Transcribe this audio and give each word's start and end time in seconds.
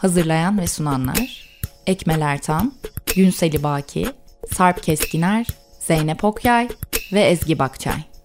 Hazırlayan 0.00 0.58
ve 0.58 0.66
sunanlar 0.66 1.48
Ekmel 1.86 2.20
Ertan, 2.20 2.72
Günseli 3.14 3.62
Baki, 3.62 4.06
Sarp 4.54 4.82
Keskiner, 4.82 5.46
Zeynep 5.80 6.24
Okyay 6.24 6.68
ve 7.12 7.20
Ezgi 7.20 7.58
Bakçay. 7.58 8.15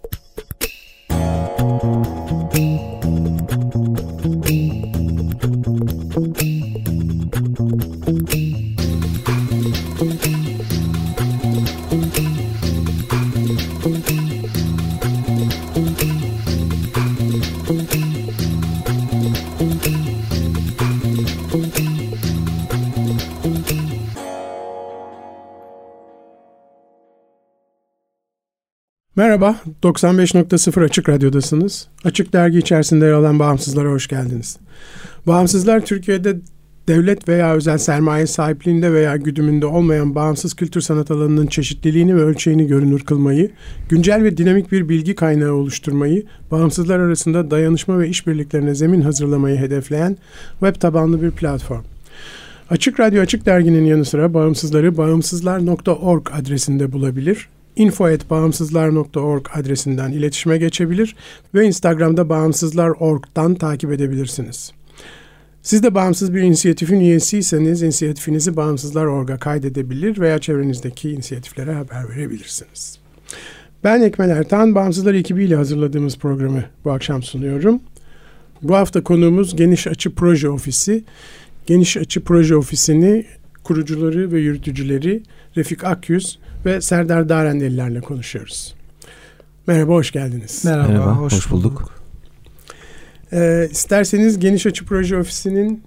Merhaba, 29.42 29.60
95.0 29.84 30.84
Açık 30.84 31.10
Radyo'dasınız. 31.10 31.88
Açık 32.04 32.34
Dergi 32.34 32.58
içerisinde 32.58 33.06
yer 33.06 33.12
alan 33.12 33.40
Bağımsızlar'a 33.40 33.90
hoş 33.90 34.08
geldiniz. 34.08 34.58
Bağımsızlar 35.28 35.86
Türkiye'de 35.86 36.36
devlet 36.88 37.30
veya 37.30 37.56
özel 37.56 37.78
sermaye 37.78 38.28
sahipliğinde 38.28 38.94
veya 38.94 39.18
güdümünde 39.18 39.66
olmayan 39.66 40.16
bağımsız 40.16 40.54
kültür 40.54 40.82
sanat 40.82 41.12
alanının 41.12 41.48
çeşitliliğini 41.48 42.16
ve 42.16 42.22
ölçeğini 42.22 42.68
görünür 42.68 43.00
kılmayı, 43.00 43.52
güncel 43.90 44.24
ve 44.24 44.38
dinamik 44.38 44.72
bir 44.72 44.90
bilgi 44.90 45.16
kaynağı 45.16 45.54
oluşturmayı, 45.54 46.24
bağımsızlar 46.52 47.00
arasında 47.00 47.52
dayanışma 47.52 48.00
ve 48.00 48.10
işbirliklerine 48.10 48.76
zemin 48.76 49.02
hazırlamayı 49.02 49.58
hedefleyen 49.58 50.18
web 50.60 50.76
tabanlı 50.76 51.22
bir 51.22 51.32
platform. 51.32 51.84
Açık 52.70 53.00
Radyo 53.00 53.22
Açık 53.22 53.46
Dergi'nin 53.46 53.86
yanı 53.86 54.06
sıra 54.06 54.34
bağımsızları 54.34 54.98
bağımsızlar.org 54.98 56.28
adresinde 56.34 56.92
bulabilir 56.92 57.48
info.bağımsızlar.org 57.76 59.46
adresinden 59.54 60.12
iletişime 60.12 60.58
geçebilir 60.58 61.16
ve 61.54 61.66
Instagram'da 61.66 62.30
bağımsızlar.org'dan 62.30 63.56
takip 63.56 63.92
edebilirsiniz. 63.92 64.72
Siz 65.62 65.84
de 65.84 65.96
bağımsız 65.96 66.34
bir 66.34 66.42
inisiyatifin 66.42 67.00
üyesiyseniz 67.00 67.84
inisiyatifinizi 67.84 68.56
Bağımsızlar.org'a 68.56 69.38
kaydedebilir 69.38 70.20
veya 70.20 70.40
çevrenizdeki 70.40 71.12
inisiyatiflere 71.12 71.74
haber 71.74 72.10
verebilirsiniz. 72.10 73.00
Ben 73.84 74.02
Ekmel 74.02 74.30
Ertan, 74.30 74.76
Bağımsızlar 74.76 75.14
ekibiyle 75.14 75.56
hazırladığımız 75.56 76.18
programı 76.18 76.64
bu 76.86 76.92
akşam 76.92 77.24
sunuyorum. 77.24 77.80
Bu 78.62 78.76
hafta 78.76 79.04
konuğumuz 79.04 79.56
Geniş 79.56 79.88
Açı 79.88 80.16
Proje 80.16 80.50
Ofisi. 80.50 81.04
Geniş 81.66 81.98
Açı 81.98 82.24
Proje 82.24 82.56
Ofisi'ni 82.56 83.26
kurucuları 83.64 84.32
ve 84.32 84.40
yürütücüleri 84.40 85.24
Refik 85.58 85.84
Akyüz 85.84 86.40
ve 86.66 86.82
Serdar 86.82 87.30
Darendelilerle 87.30 88.02
konuşuyoruz. 88.02 88.76
Merhaba, 89.68 89.94
hoş 89.94 90.12
geldiniz. 90.12 90.66
Merhaba, 90.66 90.88
Merhaba 90.88 91.16
hoş, 91.16 91.34
hoş 91.34 91.52
bulduk. 91.52 91.72
bulduk. 91.72 91.92
Ee, 93.34 93.68
isterseniz 93.72 94.40
Geniş 94.40 94.66
Açı 94.66 94.86
Proje 94.86 95.18
Ofisi'nin 95.18 95.84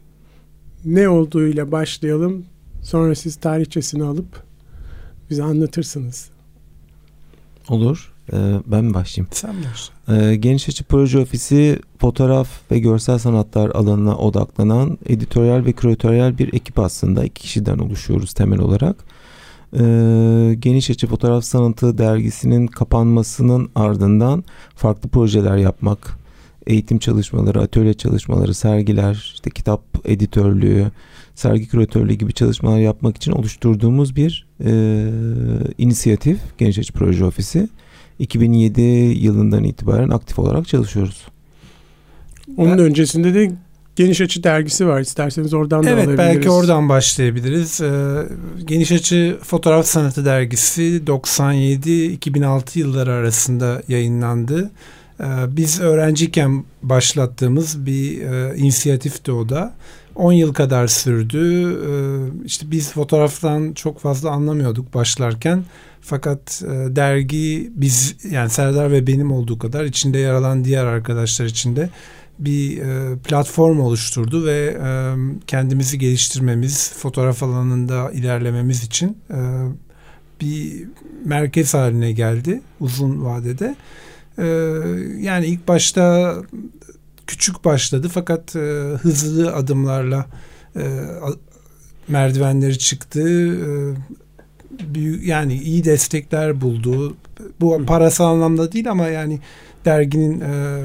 ne 0.85 1.09
olduğuyla 1.09 1.73
başlayalım. 1.73 2.45
Sonra 2.83 3.15
siz 3.15 3.37
tarihçesini 3.37 4.05
alıp 4.05 4.43
bize 5.31 5.43
anlatırsınız. 5.43 6.29
Olur. 7.69 8.13
Ee, 8.33 8.37
ben 8.67 8.85
mi 8.85 8.95
başlayayım? 8.95 9.29
Sen 9.33 9.55
başla. 9.65 10.15
Ee, 10.17 10.37
Geniş 10.37 10.69
Açı 10.69 10.85
Proje 10.85 11.19
Ofisi 11.19 11.79
fotoğraf 11.99 12.49
ve 12.71 12.79
görsel 12.79 13.19
sanatlar 13.19 13.71
alanına 13.71 14.17
odaklanan 14.17 14.99
editoryal 15.07 15.65
ve 15.65 15.73
küratöryel 15.73 16.39
bir 16.39 16.55
ekip 16.55 16.79
aslında. 16.79 17.25
iki 17.25 17.43
kişiden 17.43 17.79
oluşuyoruz 17.79 18.33
temel 18.33 18.59
olarak. 18.59 18.97
Ee, 19.79 20.55
Geniş 20.59 20.91
Açı 20.91 21.07
Fotoğraf 21.07 21.45
Sanatı 21.45 21.99
dergisinin 21.99 22.67
kapanmasının 22.67 23.71
ardından 23.75 24.45
farklı 24.77 25.09
projeler 25.09 25.57
yapmak, 25.57 26.19
eğitim 26.67 26.99
çalışmaları, 26.99 27.61
atölye 27.61 27.95
çalışmaları, 27.95 28.55
sergiler, 28.55 29.33
işte 29.35 29.51
kitap 29.51 29.83
editörlüğü, 30.05 30.91
sergi 31.35 31.69
küratörlüğü 31.69 32.15
gibi 32.15 32.33
çalışmalar 32.33 32.79
yapmak 32.79 33.17
için 33.17 33.33
oluşturduğumuz 33.33 34.17
bir 34.17 34.47
e, 34.65 34.73
inisiyatif 35.79 36.39
Geniş 36.59 36.79
Açı 36.79 36.93
Proje 36.93 37.25
Ofisi. 37.25 37.69
2007 38.19 38.81
yılından 38.81 39.65
itibaren 39.65 40.09
aktif 40.09 40.39
olarak 40.39 40.69
çalışıyoruz. 40.69 41.23
Onun 42.57 42.73
ben, 42.73 42.79
öncesinde 42.79 43.35
de 43.35 43.53
Geniş 43.97 44.21
Açı 44.21 44.43
dergisi 44.43 44.87
var. 44.87 45.01
İsterseniz 45.01 45.55
oradan 45.55 45.85
da 45.85 45.91
evet, 45.91 45.99
alabiliriz. 45.99 46.21
Evet 46.21 46.37
belki 46.37 46.51
oradan 46.51 46.89
başlayabiliriz. 46.89 47.81
Ee, 47.81 48.23
Geniş 48.65 48.93
Açı 48.93 49.39
Fotoğraf 49.43 49.87
Sanatı 49.87 50.25
dergisi 50.25 51.03
97-2006 51.07 52.79
yılları 52.79 53.13
arasında 53.13 53.83
yayınlandı. 53.89 54.71
Ee, 55.21 55.25
biz 55.49 55.81
öğrenciyken 55.81 56.65
başlattığımız 56.83 57.87
bir 57.87 58.23
e, 58.23 58.57
inisiyatifti 58.57 59.33
o 59.33 59.49
da. 59.49 59.75
10 60.15 60.33
yıl 60.33 60.55
kadar 60.55 60.87
sürdü. 60.87 61.73
Ee, 61.73 62.47
işte 62.47 62.71
biz 62.71 62.93
fotoğraftan 62.93 63.73
çok 63.73 64.01
fazla 64.01 64.31
anlamıyorduk 64.31 64.95
başlarken. 64.95 65.65
Fakat 66.01 66.63
e, 66.65 66.97
dergi 66.97 67.73
biz 67.75 68.17
yani 68.31 68.51
Serdar 68.51 68.93
ve 68.93 69.07
benim 69.07 69.33
olduğu 69.33 69.59
kadar 69.59 69.85
içinde 69.85 70.19
yer 70.19 70.33
alan 70.33 70.65
diğer 70.65 70.85
arkadaşlar 70.85 71.47
için 71.47 71.77
de 71.77 71.91
bir 72.39 72.79
e, 72.79 73.19
platform 73.19 73.81
oluşturdu 73.81 74.47
ve 74.47 74.79
e, 74.85 75.15
kendimizi 75.47 75.99
geliştirmemiz, 75.99 76.93
fotoğraf 76.93 77.43
alanında 77.43 78.11
ilerlememiz 78.11 78.85
için 78.85 79.19
e, 79.31 79.39
bir 80.41 80.89
merkez 81.25 81.75
haline 81.75 82.13
geldi 82.13 82.61
uzun 82.81 83.25
vadede. 83.25 83.77
E, 84.39 84.47
yani 85.21 85.47
ilk 85.47 85.69
başta 85.69 86.35
küçük 87.27 87.65
başladı 87.65 88.09
fakat 88.13 88.57
e, 88.57 88.61
hızlı 89.03 89.55
adımlarla 89.55 90.27
e, 90.77 90.83
merdivenleri 92.09 92.79
çıktı. 92.79 93.21
E, 93.21 94.95
büyük 94.95 95.27
yani 95.27 95.55
iyi 95.55 95.85
destekler 95.85 96.61
buldu. 96.61 97.17
Bu 97.61 97.87
parasal 97.87 98.25
anlamda 98.25 98.73
değil 98.73 98.91
ama 98.91 99.07
yani 99.07 99.41
derginin 99.85 100.41
e, 100.41 100.83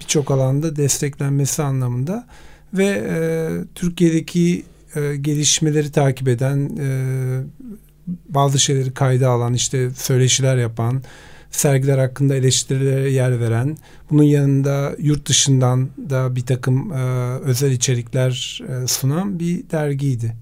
birçok 0.00 0.30
alanda 0.30 0.76
desteklenmesi 0.76 1.62
anlamında 1.62 2.26
ve 2.74 2.86
e, 2.86 3.48
Türkiye'deki 3.74 4.64
e, 4.96 5.16
gelişmeleri 5.16 5.92
takip 5.92 6.28
eden 6.28 6.70
e, 6.80 6.88
bazı 8.28 8.58
şeyleri 8.58 8.94
kayda 8.94 9.30
alan 9.30 9.54
işte 9.54 9.90
söyleşiler 9.90 10.56
yapan 10.56 11.02
sergiler 11.50 11.98
hakkında 11.98 12.34
eleştirilere 12.34 13.10
yer 13.10 13.40
veren 13.40 13.76
bunun 14.10 14.22
yanında 14.22 14.92
yurt 14.98 15.28
dışından 15.28 15.88
da 16.10 16.36
bir 16.36 16.46
takım 16.46 16.92
e, 16.92 17.02
özel 17.38 17.70
içerikler 17.70 18.62
e, 18.68 18.86
sunan 18.86 19.38
bir 19.38 19.70
dergiydi. 19.70 20.36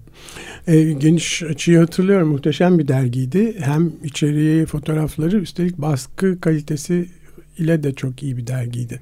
E, 0.67 0.93
geniş 0.93 1.43
açıyı 1.43 1.79
hatırlıyorum. 1.79 2.29
Muhteşem 2.29 2.79
bir 2.79 2.89
dergiydi. 2.89 3.57
Hem 3.61 3.93
içeriği, 4.05 4.67
fotoğrafları 4.67 5.37
üstelik 5.37 5.79
baskı 5.79 6.41
kalitesi 6.41 7.09
ile 7.59 7.83
de 7.83 7.95
çok 7.95 8.23
iyi 8.23 8.37
bir 8.37 8.47
dergiydi 8.47 9.01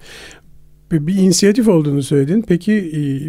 bir 0.93 1.15
inisiyatif 1.15 1.69
olduğunu 1.69 2.03
söyledin. 2.03 2.45
Peki 2.49 2.73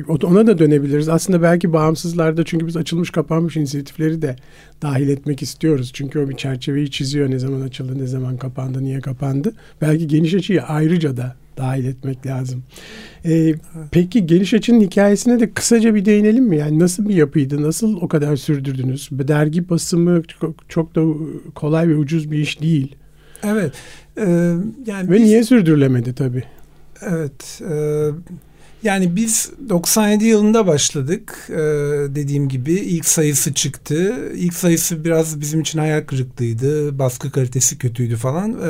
e, 0.08 0.26
ona 0.26 0.48
da 0.48 0.58
dönebiliriz. 0.58 1.10
Aslında 1.10 1.42
belki 1.42 1.74
bağımsızlarda 1.74 2.46
çünkü 2.46 2.68
biz 2.68 2.78
açılmış 2.78 3.10
kapanmış 3.10 3.58
inisiyatifleri 3.58 4.22
de 4.22 4.36
dahil 4.82 5.10
etmek 5.10 5.42
istiyoruz. 5.42 5.92
Çünkü 5.94 6.20
o 6.20 6.30
bir 6.30 6.36
çerçeveyi 6.36 6.92
çiziyor. 6.92 7.32
Ne 7.32 7.40
zaman 7.40 7.62
açıldı, 7.62 8.00
ne 8.00 8.08
zaman 8.08 8.38
kapandı, 8.38 8.84
niye 8.84 9.00
kapandı. 9.00 9.54
Belki 9.82 10.08
geniş 10.08 10.34
açıyı 10.34 10.64
ayrıca 10.64 11.18
da 11.18 11.36
dahil 11.58 11.86
etmek 11.86 12.26
lazım. 12.26 12.64
Ee, 13.26 13.56
peki 13.92 14.26
geniş 14.26 14.54
açının 14.54 14.82
hikayesine 14.82 15.40
de 15.40 15.52
kısaca 15.54 15.96
bir 15.96 16.06
değinelim 16.06 16.44
mi? 16.46 16.58
Yani 16.58 16.80
nasıl 16.80 17.10
bir 17.10 17.16
yapıydı? 17.16 17.64
Nasıl 17.64 17.98
o 18.02 18.08
kadar 18.08 18.36
sürdürdünüz? 18.36 19.10
Dergi 19.12 19.70
basımı 19.70 20.24
çok, 20.24 20.70
çok 20.70 20.96
da 20.96 21.02
kolay 21.56 21.90
ve 21.90 21.96
ucuz 21.96 22.32
bir 22.32 22.38
iş 22.38 22.62
değil. 22.62 22.96
Evet. 23.44 23.74
E, 24.18 24.26
yani 24.86 25.10
ve 25.10 25.14
biz... 25.14 25.22
niye 25.22 25.44
sürdürülemedi 25.44 26.16
tabii? 26.16 26.44
Evet. 27.02 27.62
E, 27.72 28.10
yani 28.84 29.16
biz 29.16 29.52
97 29.70 30.26
yılında 30.26 30.68
başladık. 30.68 31.48
E, 31.50 31.56
dediğim 32.16 32.50
gibi 32.50 32.74
ilk 32.74 33.06
sayısı 33.06 33.54
çıktı. 33.54 34.16
İlk 34.36 34.54
sayısı 34.54 35.04
biraz 35.06 35.42
bizim 35.42 35.62
için 35.62 35.80
hayal 35.80 36.02
kırıklığıydı. 36.02 37.00
Baskı 37.00 37.32
kalitesi 37.32 37.78
kötüydü 37.78 38.16
falan. 38.16 38.52
E, 38.52 38.68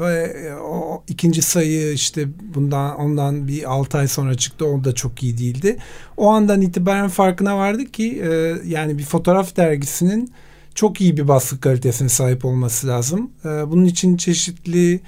ve 0.00 0.34
o 0.56 1.02
ikinci 1.08 1.42
sayı 1.42 1.92
işte 1.92 2.28
bundan 2.54 2.96
ondan 2.96 3.48
bir 3.48 3.72
6 3.72 3.98
ay 3.98 4.08
sonra 4.08 4.34
çıktı. 4.34 4.66
O 4.66 4.84
da 4.84 4.94
çok 4.94 5.22
iyi 5.22 5.38
değildi. 5.38 5.76
O 6.16 6.28
andan 6.28 6.60
itibaren 6.60 7.08
farkına 7.08 7.56
vardık 7.58 7.94
ki 7.94 8.22
e, 8.24 8.56
yani 8.66 8.98
bir 8.98 9.04
fotoğraf 9.04 9.56
dergisinin 9.56 10.32
çok 10.74 11.00
iyi 11.00 11.16
bir 11.16 11.28
baskı 11.28 11.60
kalitesine 11.60 12.08
sahip 12.08 12.44
olması 12.44 12.86
lazım. 12.86 13.30
E, 13.44 13.48
bunun 13.48 13.84
için 13.84 14.16
çeşitli 14.16 15.00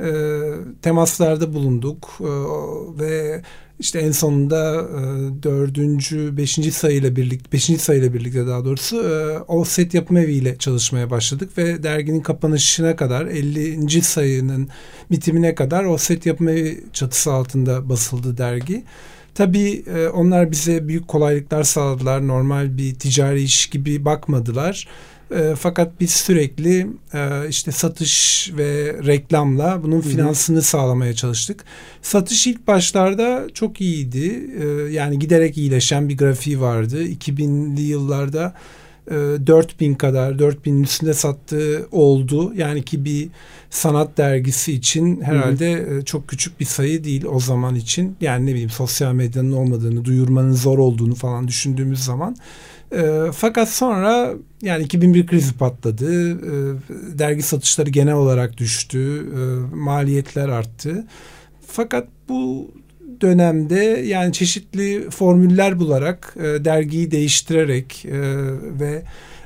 e, 0.00 0.10
temaslarda 0.82 1.54
bulunduk 1.54 2.20
e, 2.20 2.24
ve 3.02 3.42
işte 3.78 3.98
en 3.98 4.12
sonunda 4.12 4.74
e, 4.74 5.02
dördüncü, 5.42 6.36
beşinci 6.36 6.72
sayıyla 6.72 7.16
birlikte, 7.16 7.52
beşinci 7.52 7.78
sayıyla 7.78 8.14
birlikte 8.14 8.46
daha 8.46 8.64
doğrusu 8.64 9.02
e, 9.08 9.38
offset 9.38 9.94
yapım 9.94 10.16
eviyle 10.16 10.56
çalışmaya 10.58 11.10
başladık 11.10 11.58
ve 11.58 11.82
derginin 11.82 12.20
kapanışına 12.20 12.96
kadar 12.96 13.26
50. 13.26 14.02
sayının 14.02 14.68
bitimine 15.10 15.54
kadar 15.54 15.84
offset 15.84 16.26
yapım 16.26 16.48
evi 16.48 16.84
çatısı 16.92 17.32
altında 17.32 17.88
basıldı 17.88 18.38
dergi. 18.38 18.84
Tabii 19.34 19.84
e, 19.94 20.08
onlar 20.08 20.50
bize 20.50 20.88
büyük 20.88 21.08
kolaylıklar 21.08 21.62
sağladılar. 21.62 22.28
Normal 22.28 22.78
bir 22.78 22.94
ticari 22.94 23.42
iş 23.42 23.66
gibi 23.66 24.04
bakmadılar. 24.04 24.88
Fakat 25.58 26.00
biz 26.00 26.10
sürekli 26.10 26.86
e, 27.14 27.48
işte 27.48 27.72
satış 27.72 28.50
ve 28.56 28.96
reklamla 29.06 29.82
bunun 29.82 30.00
finansını 30.00 30.62
sağlamaya 30.62 31.14
çalıştık. 31.14 31.64
Satış 32.02 32.46
ilk 32.46 32.66
başlarda 32.66 33.46
çok 33.54 33.80
iyiydi. 33.80 34.50
E, 34.60 34.92
yani 34.92 35.18
giderek 35.18 35.58
iyileşen 35.58 36.08
bir 36.08 36.16
grafiği 36.16 36.60
vardı. 36.60 37.04
2000'li 37.04 37.82
yıllarda 37.82 38.54
e, 39.10 39.14
4000 39.14 39.94
kadar 39.94 40.32
4000'in 40.32 40.82
üstünde 40.82 41.14
sattığı 41.14 41.88
oldu. 41.92 42.52
Yani 42.56 42.82
ki 42.82 43.04
bir 43.04 43.28
sanat 43.70 44.18
dergisi 44.18 44.72
için 44.72 45.20
herhalde 45.20 45.72
hı 45.72 45.94
hı. 45.94 46.00
E, 46.00 46.04
çok 46.04 46.28
küçük 46.28 46.60
bir 46.60 46.64
sayı 46.64 47.04
değil 47.04 47.24
o 47.24 47.40
zaman 47.40 47.74
için. 47.74 48.16
Yani 48.20 48.46
ne 48.46 48.50
bileyim 48.50 48.70
sosyal 48.70 49.12
medyanın 49.12 49.52
olmadığını, 49.52 50.04
duyurmanın 50.04 50.52
zor 50.52 50.78
olduğunu 50.78 51.14
falan 51.14 51.48
düşündüğümüz 51.48 52.04
zaman. 52.04 52.36
E, 52.96 53.32
fakat 53.32 53.68
sonra 53.68 54.34
yani 54.62 54.84
2001 54.84 55.26
krizi 55.26 55.52
patladı. 55.52 56.30
E, 56.30 56.76
dergi 57.18 57.42
satışları 57.42 57.90
genel 57.90 58.14
olarak 58.14 58.58
düştü. 58.58 59.26
E, 59.34 59.40
maliyetler 59.76 60.48
arttı. 60.48 61.06
Fakat 61.66 62.08
bu 62.28 62.70
dönemde 63.20 64.02
yani 64.06 64.32
çeşitli 64.32 65.10
formüller 65.10 65.78
bularak 65.78 66.34
e, 66.36 66.64
dergiyi 66.64 67.10
değiştirerek 67.10 68.04
e, 68.04 68.20
ve 68.80 69.02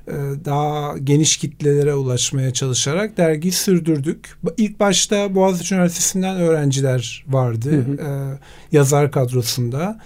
e, 0.09 0.15
daha 0.45 0.99
geniş 0.99 1.37
kitlelere 1.37 1.95
ulaşmaya 1.95 2.53
çalışarak 2.53 3.17
dergiyi 3.17 3.53
sürdürdük. 3.53 4.29
İlk 4.57 4.81
başta 4.81 5.35
Boğaziçi 5.35 5.75
Üniversitesi'nden 5.75 6.37
öğrenciler 6.37 7.25
vardı 7.29 7.71
hı 7.71 7.77
hı. 7.77 8.09
E, 8.09 8.39
yazar 8.77 9.13
kadrosunda. 9.13 10.01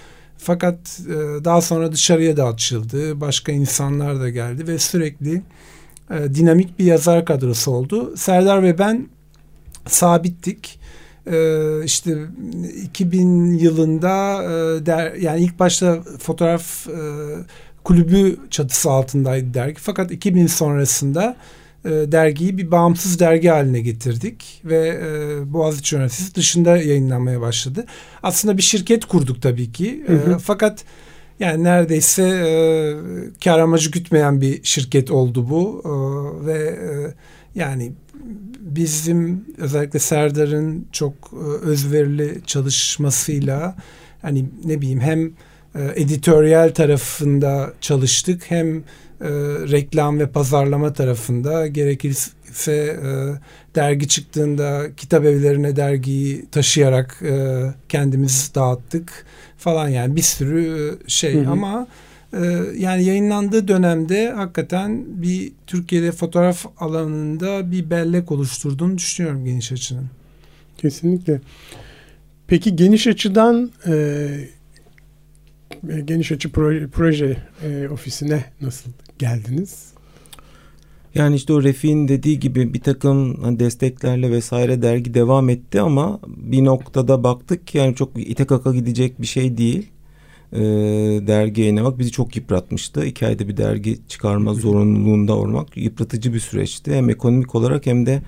Fakat 0.44 1.00
e, 1.08 1.44
daha 1.44 1.60
sonra 1.60 1.92
dışarıya 1.92 2.36
da 2.36 2.46
açıldı. 2.46 3.20
Başka 3.20 3.52
insanlar 3.52 4.20
da 4.20 4.28
geldi 4.28 4.68
ve 4.68 4.78
sürekli 4.78 5.42
e, 6.10 6.34
dinamik 6.34 6.78
bir 6.78 6.84
yazar 6.84 7.24
kadrosu 7.24 7.70
oldu. 7.70 8.16
Serdar 8.16 8.62
ve 8.62 8.78
ben 8.78 9.08
sabittik. 9.86 10.80
E, 11.26 11.58
işte 11.84 12.18
2000 12.82 13.52
yılında 13.52 14.42
e, 14.42 14.86
der, 14.86 15.14
yani 15.14 15.40
ilk 15.40 15.58
başta 15.58 16.02
fotoğraf 16.02 16.88
e, 16.88 16.98
kulübü 17.84 18.36
çatısı 18.50 18.90
altındaydı 18.90 19.54
dergi. 19.54 19.80
Fakat 19.80 20.10
2000 20.10 20.46
sonrasında 20.46 21.36
e, 21.84 21.90
dergiyi 21.90 22.58
bir 22.58 22.70
bağımsız 22.70 23.20
dergi 23.20 23.48
haline 23.48 23.80
getirdik 23.80 24.62
ve 24.64 24.88
e, 24.88 25.52
Boğaziçi 25.52 25.96
Üniversitesi 25.96 26.34
dışında 26.34 26.76
yayınlanmaya 26.76 27.40
başladı. 27.40 27.84
Aslında 28.22 28.56
bir 28.56 28.62
şirket 28.62 29.04
kurduk 29.04 29.42
tabii 29.42 29.72
ki. 29.72 30.04
Hı 30.06 30.12
hı. 30.12 30.34
E, 30.34 30.38
fakat 30.38 30.84
yani 31.40 31.64
neredeyse 31.64 32.22
e, 32.22 32.54
kar 33.44 33.58
amacı 33.58 33.90
gütmeyen 33.90 34.40
bir 34.40 34.64
şirket 34.64 35.10
oldu 35.10 35.50
bu 35.50 35.82
e, 35.84 35.90
ve 36.46 36.58
e, 36.68 37.14
yani 37.54 37.92
bizim 38.60 39.44
özellikle 39.58 39.98
Serdar'ın 39.98 40.86
çok 40.92 41.14
e, 41.32 41.66
özverili 41.66 42.40
çalışmasıyla 42.46 43.76
hani 44.22 44.44
ne 44.64 44.80
bileyim 44.80 45.00
hem 45.00 45.26
e, 45.74 46.02
editoryal 46.02 46.74
tarafında 46.74 47.72
çalıştık 47.80 48.50
hem 48.50 48.82
e, 49.22 49.28
reklam 49.72 50.18
ve 50.18 50.26
pazarlama 50.26 50.92
tarafında 50.92 51.66
gerekirse 51.66 52.72
e, 52.72 53.10
dergi 53.74 54.08
çıktığında 54.08 54.86
kitap 54.96 55.24
evlerine 55.24 55.76
dergiyi 55.76 56.46
taşıyarak 56.50 57.22
e, 57.22 57.62
kendimiz 57.88 58.52
dağıttık 58.54 59.24
falan 59.58 59.88
yani 59.88 60.16
bir 60.16 60.22
sürü 60.22 60.98
şey 61.06 61.34
hı 61.34 61.40
hı. 61.40 61.50
ama 61.50 61.86
e, 62.32 62.62
yani 62.76 63.04
yayınlandığı 63.04 63.68
dönemde 63.68 64.30
hakikaten 64.30 65.04
bir 65.06 65.52
Türkiye'de 65.66 66.12
fotoğraf 66.12 66.66
alanında 66.78 67.70
bir 67.70 67.90
bellek 67.90 68.32
oluşturduğunu 68.32 68.98
düşünüyorum 68.98 69.44
geniş 69.44 69.72
açının. 69.72 70.06
Kesinlikle. 70.78 71.40
Peki 72.46 72.76
geniş 72.76 73.06
açıdan 73.06 73.70
e, 73.86 74.28
geniş 76.04 76.32
açı 76.32 76.52
proje, 76.52 76.86
proje 76.86 77.36
e, 77.64 77.88
ofisine 77.88 78.44
nasıl 78.60 78.90
geldiniz? 79.18 79.92
Yani 81.14 81.36
işte 81.36 81.52
o 81.52 81.62
Refik'in 81.62 82.08
dediği 82.08 82.40
gibi 82.40 82.74
bir 82.74 82.80
takım 82.80 83.36
desteklerle 83.58 84.30
vesaire 84.30 84.82
dergi 84.82 85.14
devam 85.14 85.48
etti 85.48 85.80
ama 85.80 86.20
bir 86.26 86.64
noktada 86.64 87.24
baktık 87.24 87.66
ki 87.66 87.78
yani 87.78 87.94
çok 87.94 88.10
ite 88.16 88.44
kaka 88.44 88.72
gidecek 88.74 89.20
bir 89.20 89.26
şey 89.26 89.58
değil. 89.58 89.90
Ee, 90.52 90.60
dergi 91.26 91.60
yayınlamak 91.60 91.98
bizi 91.98 92.10
çok 92.10 92.36
yıpratmıştı. 92.36 93.04
İki 93.04 93.26
ayda 93.26 93.48
bir 93.48 93.56
dergi 93.56 93.98
çıkarma 94.08 94.54
zorunluluğunda 94.64 95.34
olmak 95.36 95.76
yıpratıcı 95.76 96.34
bir 96.34 96.40
süreçti. 96.40 96.94
Hem 96.94 97.10
ekonomik 97.10 97.54
olarak 97.54 97.86
hem 97.86 98.06
de 98.06 98.22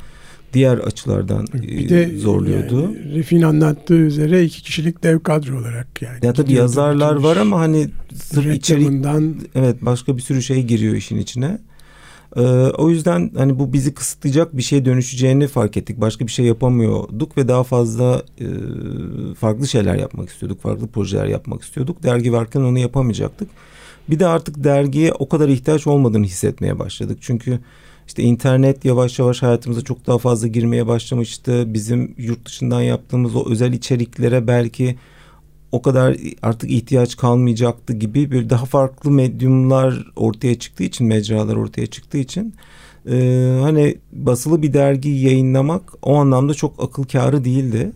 diğer 0.55 0.79
açılardan 0.79 1.47
bir 1.55 1.89
de 1.89 2.03
e, 2.03 2.19
zorluyordu. 2.19 2.83
Yani, 2.83 3.15
Refin 3.15 3.43
anlattığı 3.43 3.95
üzere 3.95 4.45
iki 4.45 4.63
kişilik 4.63 5.03
dev 5.03 5.19
kadro 5.19 5.59
olarak 5.59 6.03
yani. 6.03 6.27
Ya 6.27 6.33
tabii 6.33 6.53
yazarlar 6.53 7.17
var 7.17 7.37
ama 7.37 7.61
hani 7.61 7.89
sırf 8.15 8.55
içerik 8.55 8.91
evet 9.55 9.77
başka 9.83 10.17
bir 10.17 10.23
sürü 10.23 10.43
şey 10.43 10.63
giriyor 10.63 10.95
işin 10.95 11.19
içine. 11.19 11.59
Ee, 12.37 12.41
o 12.79 12.91
yüzden 12.91 13.31
hani 13.37 13.59
bu 13.59 13.73
bizi 13.73 13.95
kısıtlayacak 13.95 14.57
bir 14.57 14.63
şeye 14.63 14.85
dönüşeceğini 14.85 15.47
fark 15.47 15.77
ettik. 15.77 16.01
Başka 16.01 16.27
bir 16.27 16.33
şey 16.33 16.47
yapamıyorduk 16.47 17.37
ve 17.37 17.49
daha 17.49 17.65
fazla 17.65 18.23
e, 18.41 18.47
farklı 19.35 19.69
şeyler 19.69 19.95
yapmak 19.95 20.29
istiyorduk. 20.29 20.61
Farklı 20.63 20.87
projeler 20.87 21.27
yapmak 21.27 21.63
istiyorduk. 21.63 22.03
Dergi 22.03 22.33
varken 22.33 22.61
onu 22.61 22.79
yapamayacaktık. 22.79 23.49
Bir 24.11 24.19
de 24.19 24.27
artık 24.27 24.65
dergiye 24.65 25.13
o 25.13 25.29
kadar 25.29 25.49
ihtiyaç 25.49 25.87
olmadığını 25.87 26.25
hissetmeye 26.25 26.79
başladık. 26.79 27.19
Çünkü 27.21 27.59
işte 28.07 28.23
internet 28.23 28.85
yavaş 28.85 29.19
yavaş 29.19 29.43
hayatımıza 29.43 29.81
çok 29.81 30.07
daha 30.07 30.19
fazla 30.19 30.49
girmeye 30.49 30.87
başlamıştı. 30.87 31.75
Bizim 31.75 32.15
yurt 32.19 32.47
dışından 32.47 32.83
yaptığımız 32.83 33.37
o 33.37 33.51
özel 33.51 33.73
içeriklere 33.73 34.47
belki 34.47 34.97
o 35.73 35.83
kadar 35.83 36.17
artık 36.43 36.71
ihtiyaç 36.71 37.17
kalmayacaktı 37.17 37.93
gibi 37.93 38.31
bir 38.31 38.51
daha 38.51 38.65
farklı 38.65 39.11
medyumlar 39.11 40.07
ortaya 40.17 40.59
çıktığı 40.59 40.85
için 40.85 41.07
mecralar 41.07 41.57
ortaya 41.57 41.87
çıktığı 41.87 42.19
için 42.19 42.55
e, 43.11 43.59
hani 43.63 43.99
basılı 44.13 44.63
bir 44.63 44.73
dergi 44.73 45.09
yayınlamak 45.09 45.93
o 46.03 46.15
anlamda 46.15 46.55
çok 46.55 46.83
akıl 46.83 47.05
kârı 47.05 47.45
değildi. 47.45 47.93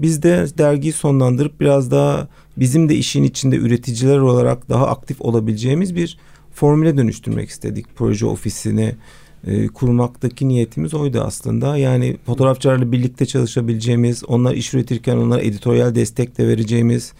Biz 0.00 0.22
de 0.22 0.46
dergiyi 0.58 0.92
sonlandırıp 0.92 1.60
biraz 1.60 1.90
daha 1.90 2.28
bizim 2.56 2.88
de 2.88 2.94
işin 2.94 3.22
içinde 3.22 3.56
üreticiler 3.56 4.18
olarak 4.18 4.68
daha 4.68 4.86
aktif 4.86 5.20
olabileceğimiz 5.20 5.96
bir 5.96 6.18
formüle 6.52 6.96
dönüştürmek 6.96 7.48
istedik 7.48 7.86
proje 7.96 8.26
ofisini 8.26 8.94
e, 9.46 9.66
kurmaktaki 9.68 10.48
niyetimiz 10.48 10.94
oydu 10.94 11.20
aslında. 11.20 11.76
Yani 11.76 12.16
fotoğrafçılarla 12.26 12.92
birlikte 12.92 13.26
çalışabileceğimiz, 13.26 14.24
onlar 14.24 14.54
iş 14.54 14.74
üretirken 14.74 15.16
onlara 15.16 15.40
editoryal 15.42 15.94
destek 15.94 16.38
de 16.38 16.48
vereceğimiz, 16.48 17.12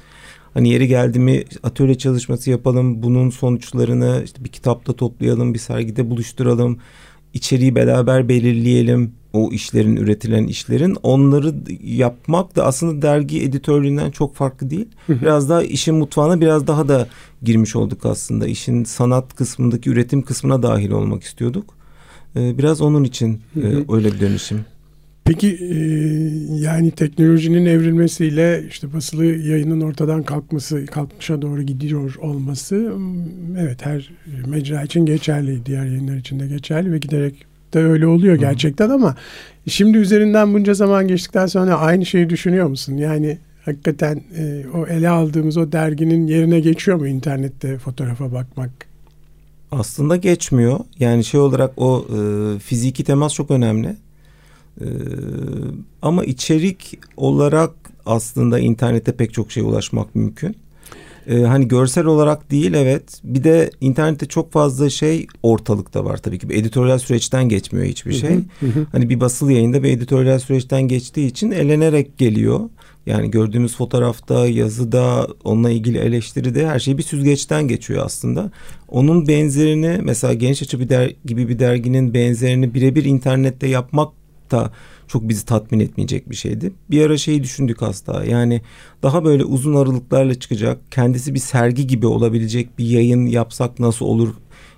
hani 0.55 0.69
yeri 0.69 0.89
geldi 0.89 1.19
mi 1.19 1.45
atölye 1.63 1.95
çalışması 1.95 2.51
yapalım, 2.51 3.03
bunun 3.03 3.31
sonuçlarını 3.31 4.23
işte 4.25 4.45
bir 4.45 4.49
kitapta 4.49 4.93
toplayalım, 4.93 5.55
bir 5.55 5.59
sergide 5.59 6.11
buluşturalım, 6.11 6.79
içeriği 7.35 7.75
beraber 7.75 8.29
belirleyelim 8.29 9.13
o 9.33 9.53
işlerin 9.53 9.97
üretilen 9.97 10.47
işlerin 10.47 10.97
onları 11.03 11.55
yapmak 11.83 12.57
da 12.57 12.67
aslında 12.67 13.03
dergi 13.03 13.43
editörlüğünden 13.43 14.11
çok 14.11 14.35
farklı 14.35 14.71
değil. 14.71 14.89
Biraz 15.09 15.49
daha 15.49 15.63
işin 15.63 15.95
mutfağına 15.95 16.41
biraz 16.41 16.67
daha 16.67 16.89
da 16.89 17.09
girmiş 17.43 17.77
olduk 17.77 18.07
aslında. 18.07 18.47
İşin 18.47 18.85
sanat 18.85 19.35
kısmındaki 19.35 19.91
üretim 19.91 20.23
kısmına 20.23 20.63
dahil 20.63 20.91
olmak 20.91 21.23
istiyorduk. 21.23 21.77
Ee, 22.38 22.59
biraz 22.59 22.80
onun 22.80 23.04
için 23.04 23.40
e, 23.57 23.92
öyle 23.92 24.12
bir 24.12 24.21
dönüşüm. 24.21 24.61
Peki 25.25 25.49
e, 25.49 25.78
yani 26.54 26.90
teknolojinin 26.90 27.66
evrilmesiyle 27.66 28.64
işte 28.68 28.92
basılı 28.92 29.25
yayının 29.25 29.80
ortadan 29.80 30.23
kalkması, 30.23 30.87
kalkmışa 30.87 31.42
doğru 31.42 31.62
gidiyor 31.62 32.14
olması 32.14 32.92
evet 33.59 33.87
her 33.87 34.11
mecra 34.47 34.83
için 34.83 35.07
geçerli, 35.07 35.66
diğer 35.66 35.85
yayınlar 35.85 36.16
için 36.16 36.40
de 36.40 36.47
geçerli 36.47 36.92
ve 36.92 36.99
giderek 36.99 37.47
de 37.75 37.78
öyle 37.78 38.07
oluyor 38.07 38.35
gerçekten 38.35 38.90
ama 38.90 39.16
şimdi 39.66 39.99
üzerinden 39.99 40.54
bunca 40.54 40.75
zaman 40.75 41.09
geçtikten 41.09 41.47
sonra 41.47 41.78
aynı 41.78 42.07
şeyi 42.07 42.30
düşünüyor 42.30 42.66
musun? 42.66 42.97
Yani 42.97 43.38
hakikaten 43.64 44.21
e, 44.38 44.64
o 44.75 44.87
ele 44.87 45.09
aldığımız 45.09 45.57
o 45.57 45.73
derginin 45.73 46.26
yerine 46.26 46.61
geçiyor 46.61 46.97
mu 46.97 47.07
internette 47.07 47.78
fotoğrafa 47.78 48.33
bakmak? 48.33 48.88
Aslında 49.73 50.17
geçmiyor. 50.17 50.81
Yani 50.99 51.25
şey 51.25 51.41
olarak 51.41 51.73
o 51.77 52.07
e, 52.17 52.59
fiziki 52.59 53.05
temas 53.05 53.35
çok 53.35 53.51
önemli. 53.51 53.97
Ee, 54.81 54.85
ama 56.03 56.25
içerik 56.25 56.99
olarak 57.17 57.71
aslında 58.07 58.59
internette 58.59 59.13
pek 59.13 59.33
çok 59.33 59.53
şeye 59.53 59.63
ulaşmak 59.63 60.15
mümkün. 60.15 60.57
Ee, 61.27 61.41
hani 61.41 61.69
görsel 61.69 62.05
olarak 62.05 62.51
değil 62.51 62.75
evet. 62.75 63.21
Bir 63.25 63.45
de 63.45 63.71
internette 63.81 64.27
çok 64.27 64.53
fazla 64.53 64.91
şey 64.91 65.27
ortalıkta 65.43 66.05
var 66.05 66.17
tabii 66.17 66.39
ki. 66.39 66.49
Bir 66.49 66.57
editoryal 66.57 66.99
süreçten 66.99 67.49
geçmiyor 67.49 67.87
hiçbir 67.87 68.13
şey. 68.13 68.39
hani 68.93 69.09
bir 69.09 69.21
basılı 69.21 69.53
yayında 69.53 69.83
bir 69.83 69.91
editoryal 69.91 70.39
süreçten 70.39 70.83
geçtiği 70.83 71.27
için 71.27 71.51
elenerek 71.51 72.19
geliyor. 72.19 72.61
Yani 73.09 73.31
gördüğümüz 73.31 73.77
fotoğrafta, 73.77 74.47
yazıda, 74.47 75.29
onunla 75.45 75.71
ilgili 75.71 75.99
eleştiride 75.99 76.67
her 76.69 76.79
şey 76.79 76.99
bir 76.99 77.03
süzgeçten 77.03 77.69
geçiyor 77.69 78.07
aslında. 78.07 78.50
Onun 78.88 79.29
benzerini 79.29 80.00
mesela 80.03 80.35
Genç 80.35 80.62
Açı 80.62 80.81
bir 80.81 80.88
der, 80.88 81.12
gibi 81.25 81.49
bir 81.49 81.59
derginin 81.59 82.15
benzerini 82.15 82.75
birebir 82.75 83.05
internette 83.05 83.67
yapmak 83.67 84.12
da 84.50 84.73
çok 85.09 85.29
bizi 85.29 85.47
tatmin 85.47 85.81
etmeyecek 85.81 86.31
bir 86.31 86.35
şeydi. 86.37 86.73
Bir 86.91 87.07
ara 87.07 87.19
şeyi 87.19 87.43
düşündük 87.43 87.83
hasta. 87.83 88.25
Yani 88.25 88.62
daha 89.03 89.25
böyle 89.25 89.45
uzun 89.45 89.75
aralıklarla 89.75 90.35
çıkacak, 90.35 90.79
kendisi 90.91 91.35
bir 91.35 91.41
sergi 91.41 91.87
gibi 91.87 92.07
olabilecek 92.07 92.79
bir 92.79 92.85
yayın 92.85 93.27
yapsak 93.27 93.79
nasıl 93.79 94.07
olur 94.07 94.35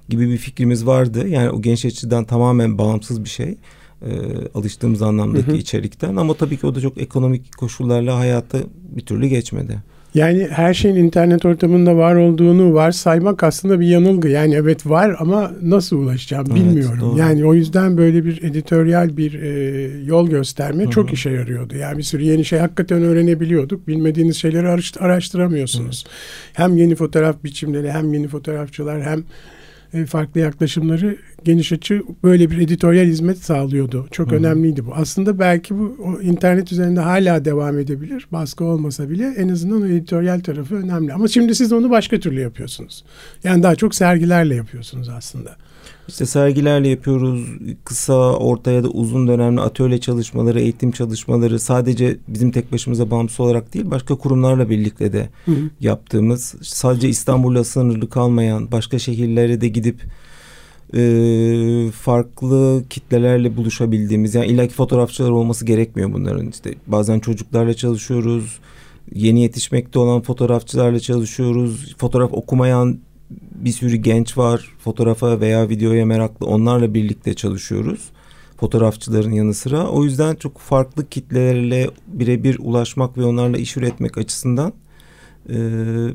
gibi 0.08 0.30
bir 0.30 0.36
fikrimiz 0.36 0.86
vardı. 0.86 1.28
Yani 1.28 1.50
o 1.50 1.62
genç 1.62 1.84
açıdan 1.84 2.24
tamamen 2.24 2.78
bağımsız 2.78 3.24
bir 3.24 3.28
şey. 3.28 3.56
E, 4.02 4.10
alıştığımız 4.54 5.02
anlamdaki 5.02 5.46
hı 5.46 5.52
hı. 5.52 5.56
içerikten 5.56 6.16
ama 6.16 6.34
tabii 6.34 6.56
ki 6.56 6.66
o 6.66 6.74
da 6.74 6.80
çok 6.80 6.98
ekonomik 6.98 7.56
koşullarla 7.56 8.18
hayata 8.18 8.58
bir 8.96 9.06
türlü 9.06 9.26
geçmedi. 9.26 9.78
Yani 10.14 10.48
her 10.50 10.74
şeyin 10.74 10.96
internet 10.96 11.44
ortamında 11.44 11.96
var 11.96 12.14
olduğunu 12.14 12.74
varsaymak 12.74 13.42
aslında 13.42 13.80
bir 13.80 13.86
yanılgı. 13.86 14.28
Yani 14.28 14.54
evet 14.54 14.86
var 14.86 15.16
ama 15.18 15.52
nasıl 15.62 15.96
ulaşacağım 15.96 16.46
evet, 16.50 16.60
bilmiyorum. 16.60 17.00
Doğru. 17.00 17.18
Yani 17.18 17.44
o 17.44 17.54
yüzden 17.54 17.96
böyle 17.96 18.24
bir 18.24 18.42
editoryal 18.42 19.16
bir 19.16 19.42
e, 19.42 19.48
yol 20.04 20.28
gösterme 20.28 20.82
Hı-hı. 20.82 20.90
çok 20.90 21.12
işe 21.12 21.30
yarıyordu. 21.30 21.76
Yani 21.76 21.98
bir 21.98 22.02
sürü 22.02 22.22
yeni 22.22 22.44
şey 22.44 22.58
hakikaten 22.58 23.02
öğrenebiliyorduk. 23.02 23.88
Bilmediğiniz 23.88 24.36
şeyleri 24.36 24.68
araştıramıyorsunuz. 25.00 26.04
Hı. 26.06 26.10
Hem 26.62 26.76
yeni 26.76 26.94
fotoğraf 26.94 27.44
biçimleri 27.44 27.92
hem 27.92 28.14
yeni 28.14 28.28
fotoğrafçılar 28.28 29.02
hem 29.02 29.24
farklı 30.06 30.40
yaklaşımları 30.40 31.16
geniş 31.44 31.72
açı 31.72 32.02
böyle 32.24 32.50
bir 32.50 32.58
editoryal 32.58 33.04
hizmet 33.06 33.38
sağlıyordu. 33.38 34.08
Çok 34.10 34.30
Hı. 34.30 34.34
önemliydi 34.34 34.86
bu. 34.86 34.94
Aslında 34.94 35.38
belki 35.38 35.78
bu 35.78 35.96
o 36.04 36.20
internet 36.20 36.72
üzerinde 36.72 37.00
hala 37.00 37.44
devam 37.44 37.78
edebilir. 37.78 38.26
Baskı 38.32 38.64
olmasa 38.64 39.10
bile 39.10 39.34
en 39.36 39.48
azından 39.48 39.82
o 39.82 39.86
editoryal 39.86 40.40
tarafı 40.40 40.74
önemli. 40.74 41.12
Ama 41.12 41.28
şimdi 41.28 41.54
siz 41.54 41.72
onu 41.72 41.90
başka 41.90 42.20
türlü 42.20 42.40
yapıyorsunuz. 42.40 43.04
Yani 43.44 43.62
daha 43.62 43.74
çok 43.74 43.94
sergilerle 43.94 44.54
yapıyorsunuz 44.54 45.08
aslında. 45.08 45.56
İşte 46.08 46.26
sergilerle 46.26 46.88
yapıyoruz. 46.88 47.46
Kısa, 47.84 48.36
orta 48.36 48.70
ya 48.70 48.84
da 48.84 48.88
uzun 48.88 49.28
dönemli 49.28 49.60
atölye 49.60 50.00
çalışmaları, 50.00 50.60
eğitim 50.60 50.90
çalışmaları 50.90 51.58
sadece 51.58 52.16
bizim 52.28 52.50
tek 52.50 52.72
başımıza 52.72 53.10
bağımsız 53.10 53.40
olarak 53.40 53.74
değil 53.74 53.90
başka 53.90 54.14
kurumlarla 54.14 54.70
birlikte 54.70 55.12
de 55.12 55.28
hı 55.44 55.52
hı. 55.52 55.70
yaptığımız 55.80 56.54
sadece 56.62 57.08
İstanbul'la 57.08 57.64
sınırlı 57.64 58.08
kalmayan 58.08 58.72
başka 58.72 58.98
şehirlere 58.98 59.60
de 59.60 59.68
gidip 59.68 60.00
e, 60.94 61.90
farklı 61.90 62.84
kitlelerle 62.90 63.56
buluşabildiğimiz 63.56 64.34
yani 64.34 64.46
illaki 64.46 64.74
fotoğrafçılar 64.74 65.30
olması 65.30 65.64
gerekmiyor 65.66 66.12
bunların 66.12 66.48
işte 66.48 66.74
bazen 66.86 67.20
çocuklarla 67.20 67.74
çalışıyoruz 67.74 68.58
yeni 69.14 69.42
yetişmekte 69.42 69.98
olan 69.98 70.20
fotoğrafçılarla 70.20 71.00
çalışıyoruz 71.00 71.94
fotoğraf 71.98 72.32
okumayan 72.32 72.98
bir 73.30 73.72
sürü 73.72 73.96
genç 73.96 74.38
var 74.38 74.76
fotoğrafa 74.78 75.40
veya 75.40 75.68
videoya 75.68 76.06
meraklı 76.06 76.46
onlarla 76.46 76.94
birlikte 76.94 77.34
çalışıyoruz 77.34 78.10
fotoğrafçıların 78.56 79.32
yanı 79.32 79.54
sıra 79.54 79.88
o 79.88 80.04
yüzden 80.04 80.34
çok 80.34 80.58
farklı 80.58 81.08
kitlelerle 81.08 81.90
birebir 82.06 82.58
ulaşmak 82.58 83.18
ve 83.18 83.24
onlarla 83.24 83.58
iş 83.58 83.76
üretmek 83.76 84.18
açısından 84.18 84.72
e, 85.48 85.56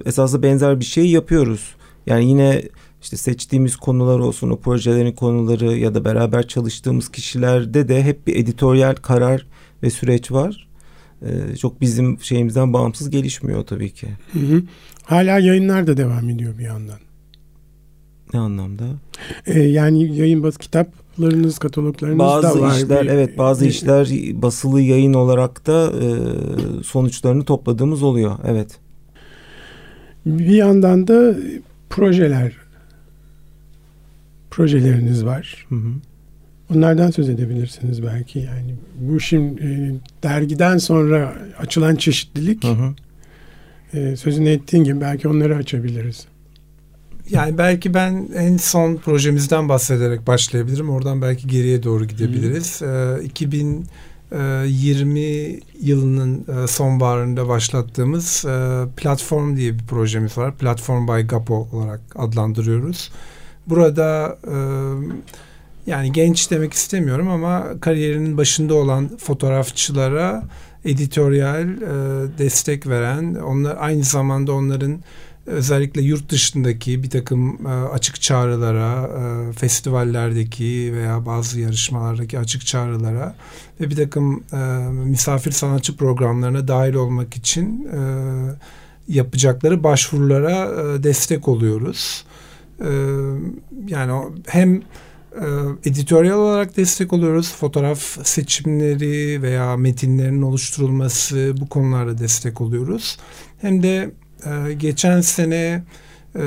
esasında 0.06 0.44
benzer 0.44 0.80
bir 0.80 0.86
şey 0.86 1.10
yapıyoruz 1.10 1.76
yani 2.08 2.30
yine 2.30 2.62
işte 3.02 3.18
seçtiğimiz 3.18 3.76
konular 3.76 4.20
olsun 4.20 4.50
o 4.50 4.60
projelerin 4.60 5.12
konuları 5.12 5.78
ya 5.78 5.96
da 5.96 6.06
beraber 6.06 6.48
çalıştığımız 6.48 7.12
kişilerde 7.12 7.88
de 7.88 8.04
hep 8.04 8.28
bir 8.28 8.36
editoryal 8.36 8.96
karar 8.96 9.48
ve 9.84 9.90
süreç 9.90 10.32
var. 10.32 10.68
Ee, 11.22 11.56
çok 11.56 11.82
bizim 11.82 12.20
şeyimizden 12.22 12.74
bağımsız 12.74 13.10
gelişmiyor 13.10 13.66
tabii 13.66 13.90
ki. 13.90 14.08
Hı 14.34 14.40
hı. 14.40 14.64
Hala 15.06 15.40
yayınlar 15.40 15.88
da 15.88 15.98
devam 15.98 16.30
ediyor 16.30 16.58
bir 16.58 16.64
yandan. 16.64 17.00
Ne 18.34 18.40
anlamda? 18.40 18.84
Ee, 19.46 19.60
yani 19.60 20.16
yayın 20.18 20.44
bas 20.44 20.58
kitaplarınız, 20.58 21.60
kataloglarınız 21.60 22.20
bazı 22.20 22.44
da 22.44 22.62
var. 22.62 22.62
Bazı 22.62 22.84
işler, 22.84 23.06
bir, 23.06 23.10
evet 23.10 23.38
bazı 23.38 23.66
bir, 23.66 23.70
işler 23.70 24.10
basılı 24.42 24.82
yayın 24.82 25.14
olarak 25.14 25.68
da 25.68 25.92
e, 25.92 26.08
sonuçlarını 26.84 27.46
topladığımız 27.46 28.04
oluyor. 28.04 28.36
Evet. 28.46 28.80
Bir 30.26 30.56
yandan 30.56 31.08
da 31.08 31.36
projeler 31.90 32.54
projeleriniz 34.52 35.26
var. 35.26 35.66
Hı 35.70 35.76
hı. 35.76 35.90
Onlardan 36.76 37.12
söz 37.12 37.30
edebilirsiniz 37.30 38.04
belki. 38.04 38.40
Yani 38.40 38.76
bu 39.00 39.20
şimdi 39.20 39.64
e, 39.64 39.94
dergiden 40.24 40.78
sonra 40.78 41.34
açılan 41.60 41.96
çeşitlilik 41.96 42.64
hı 42.64 42.68
hı. 42.68 42.94
E, 43.94 44.16
sözünü 44.16 44.50
ettiğin 44.50 44.84
gibi 44.84 45.02
belki 45.02 45.28
onları 45.28 45.56
açabiliriz. 45.56 46.28
Yani 47.30 47.58
belki 47.58 47.94
ben 47.94 48.30
en 48.36 48.58
son 48.58 48.96
projemizden 48.96 49.70
bahsederek 49.70 50.28
başlayabilirim. 50.28 50.90
Oradan 50.90 51.22
belki 51.22 51.48
geriye 51.48 51.84
doğru 51.84 52.06
gidebiliriz. 52.06 52.82
Hı. 52.82 53.20
E, 53.22 53.26
2020 53.26 55.20
e, 55.20 55.60
yılının 55.82 56.46
e, 56.64 56.68
sonbaharında 56.68 57.48
başlattığımız 57.48 58.46
e, 58.46 58.84
Platform 58.98 59.56
diye 59.56 59.74
bir 59.74 59.86
projemiz 59.86 60.38
var. 60.38 60.56
Platform 60.56 61.08
by 61.08 61.28
Gapo 61.28 61.68
olarak 61.72 62.02
adlandırıyoruz. 62.16 63.12
Burada 63.68 64.38
e, 64.48 64.56
yani 65.88 66.12
genç 66.12 66.52
demek 66.52 66.74
istemiyorum 66.74 67.30
ama 67.30 67.66
kariyerinin 67.82 68.38
başında 68.38 68.74
olan 68.74 69.18
fotoğrafçılara 69.18 70.44
editoryal 70.86 71.70
e, 71.70 71.88
destek 72.38 72.88
veren, 72.88 73.36
onlar 73.36 73.78
aynı 73.80 74.04
zamanda 74.04 74.54
onların 74.54 75.00
özellikle 75.46 76.02
yurt 76.02 76.30
dışındaki 76.30 77.04
bir 77.04 77.10
takım 77.10 77.68
e, 77.68 77.70
açık 77.70 78.22
çağrılara, 78.22 79.10
e, 79.20 79.54
festivallerdeki 79.54 80.92
veya 80.94 81.26
bazı 81.26 81.60
yarışmalardaki 81.60 82.40
açık 82.40 82.66
çağrılara 82.66 83.36
ve 83.82 83.90
bir 83.90 83.96
takım 83.96 84.44
e, 84.54 84.58
misafir 84.90 85.52
sanatçı 85.52 85.98
programlarına 85.98 86.68
dahil 86.68 86.94
olmak 86.94 87.38
için 87.38 87.90
yapacakları 89.08 89.84
başvurulara 89.84 91.04
destek 91.04 91.48
oluyoruz. 91.48 92.26
Yani 93.88 94.32
hem 94.48 94.82
editoryal 95.86 96.38
olarak 96.38 96.78
destek 96.78 97.14
oluyoruz. 97.14 97.52
Fotoğraf 97.52 98.00
seçimleri 98.28 99.42
veya 99.42 99.78
metinlerin 99.78 100.42
oluşturulması 100.42 101.54
bu 101.62 101.70
konularda 101.70 102.18
destek 102.18 102.62
oluyoruz. 102.62 103.18
Hem 103.62 103.84
de 103.84 104.12
e, 104.46 104.74
geçen 104.74 105.22
sene 105.22 105.84
e, 106.36 106.44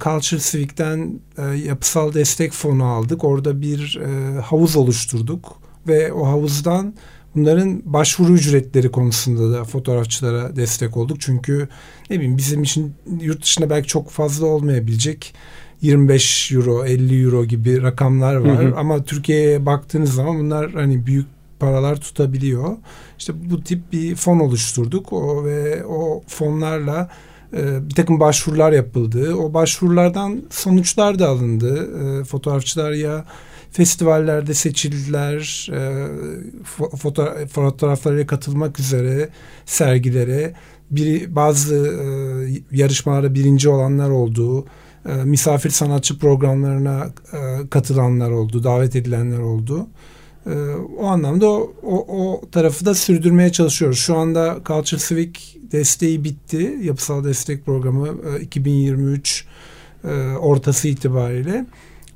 Culture 0.00 0.40
Civic'ten 0.40 1.20
e, 1.38 1.42
yapısal 1.42 2.14
destek 2.14 2.52
fonu 2.52 2.84
aldık. 2.84 3.24
Orada 3.24 3.60
bir 3.60 4.00
e, 4.04 4.40
havuz 4.40 4.76
oluşturduk 4.76 5.60
ve 5.88 6.12
o 6.12 6.26
havuzdan 6.26 6.94
bunların 7.34 7.82
başvuru 7.84 8.32
ücretleri 8.32 8.90
konusunda 8.90 9.52
da 9.52 9.64
fotoğrafçılara 9.64 10.56
destek 10.56 10.96
olduk. 10.96 11.20
Çünkü 11.20 11.68
ne 12.10 12.16
bileyim 12.16 12.38
bizim 12.38 12.62
için 12.62 12.94
yurt 13.20 13.42
dışında 13.42 13.70
belki 13.70 13.88
çok 13.88 14.10
fazla 14.10 14.46
olmayabilecek 14.46 15.34
25 15.82 16.52
euro, 16.52 16.84
50 16.84 17.24
euro 17.24 17.44
gibi 17.44 17.82
rakamlar 17.82 18.36
var. 18.36 18.64
Hı 18.64 18.68
hı. 18.68 18.76
Ama 18.76 19.04
Türkiye'ye 19.04 19.66
baktığınız 19.66 20.14
zaman 20.14 20.38
bunlar 20.38 20.72
hani 20.72 21.06
büyük 21.06 21.26
paralar 21.60 21.96
tutabiliyor. 21.96 22.76
İşte 23.18 23.32
bu 23.50 23.64
tip 23.64 23.92
bir 23.92 24.16
fon 24.16 24.38
oluşturduk 24.38 25.12
o 25.12 25.44
ve 25.44 25.84
o 25.84 26.22
fonlarla 26.28 27.10
e, 27.56 27.88
bir 27.88 27.94
takım 27.94 28.20
başvurular 28.20 28.72
yapıldı. 28.72 29.34
O 29.34 29.54
başvurulardan 29.54 30.42
sonuçlar 30.50 31.18
da 31.18 31.28
alındı. 31.28 31.88
E, 32.20 32.24
fotoğrafçılar 32.24 32.92
ya 32.92 33.24
festivallerde 33.70 34.54
seçildiler, 34.54 35.70
e, 35.72 36.06
foto 36.96 37.28
fotoğraflarıyla 37.52 38.26
katılmak 38.26 38.80
üzere 38.80 39.28
sergilere, 39.66 40.54
biri 40.90 41.36
bazı 41.36 41.74
e, 41.76 42.06
yarışmalara 42.76 43.34
birinci 43.34 43.68
olanlar 43.68 44.10
oldu 44.10 44.66
e, 45.08 45.12
misafir 45.14 45.70
sanatçı 45.70 46.18
programlarına 46.18 47.10
e, 47.32 47.68
katılanlar 47.68 48.30
oldu, 48.30 48.64
davet 48.64 48.96
edilenler 48.96 49.38
oldu. 49.38 49.86
E, 50.46 50.50
o 50.98 51.06
anlamda 51.06 51.50
o, 51.50 51.72
o, 51.82 52.06
o 52.08 52.50
tarafı 52.50 52.86
da 52.86 52.94
sürdürmeye 52.94 53.52
çalışıyoruz. 53.52 53.98
Şu 53.98 54.16
anda 54.16 54.58
Culture 54.66 55.00
Civic 55.08 55.32
desteği 55.72 56.24
bitti. 56.24 56.78
Yapısal 56.82 57.24
destek 57.24 57.66
programı 57.66 58.08
e, 58.08 58.40
2023 58.40 59.44
e, 60.04 60.08
ortası 60.40 60.88
itibariyle. 60.88 61.66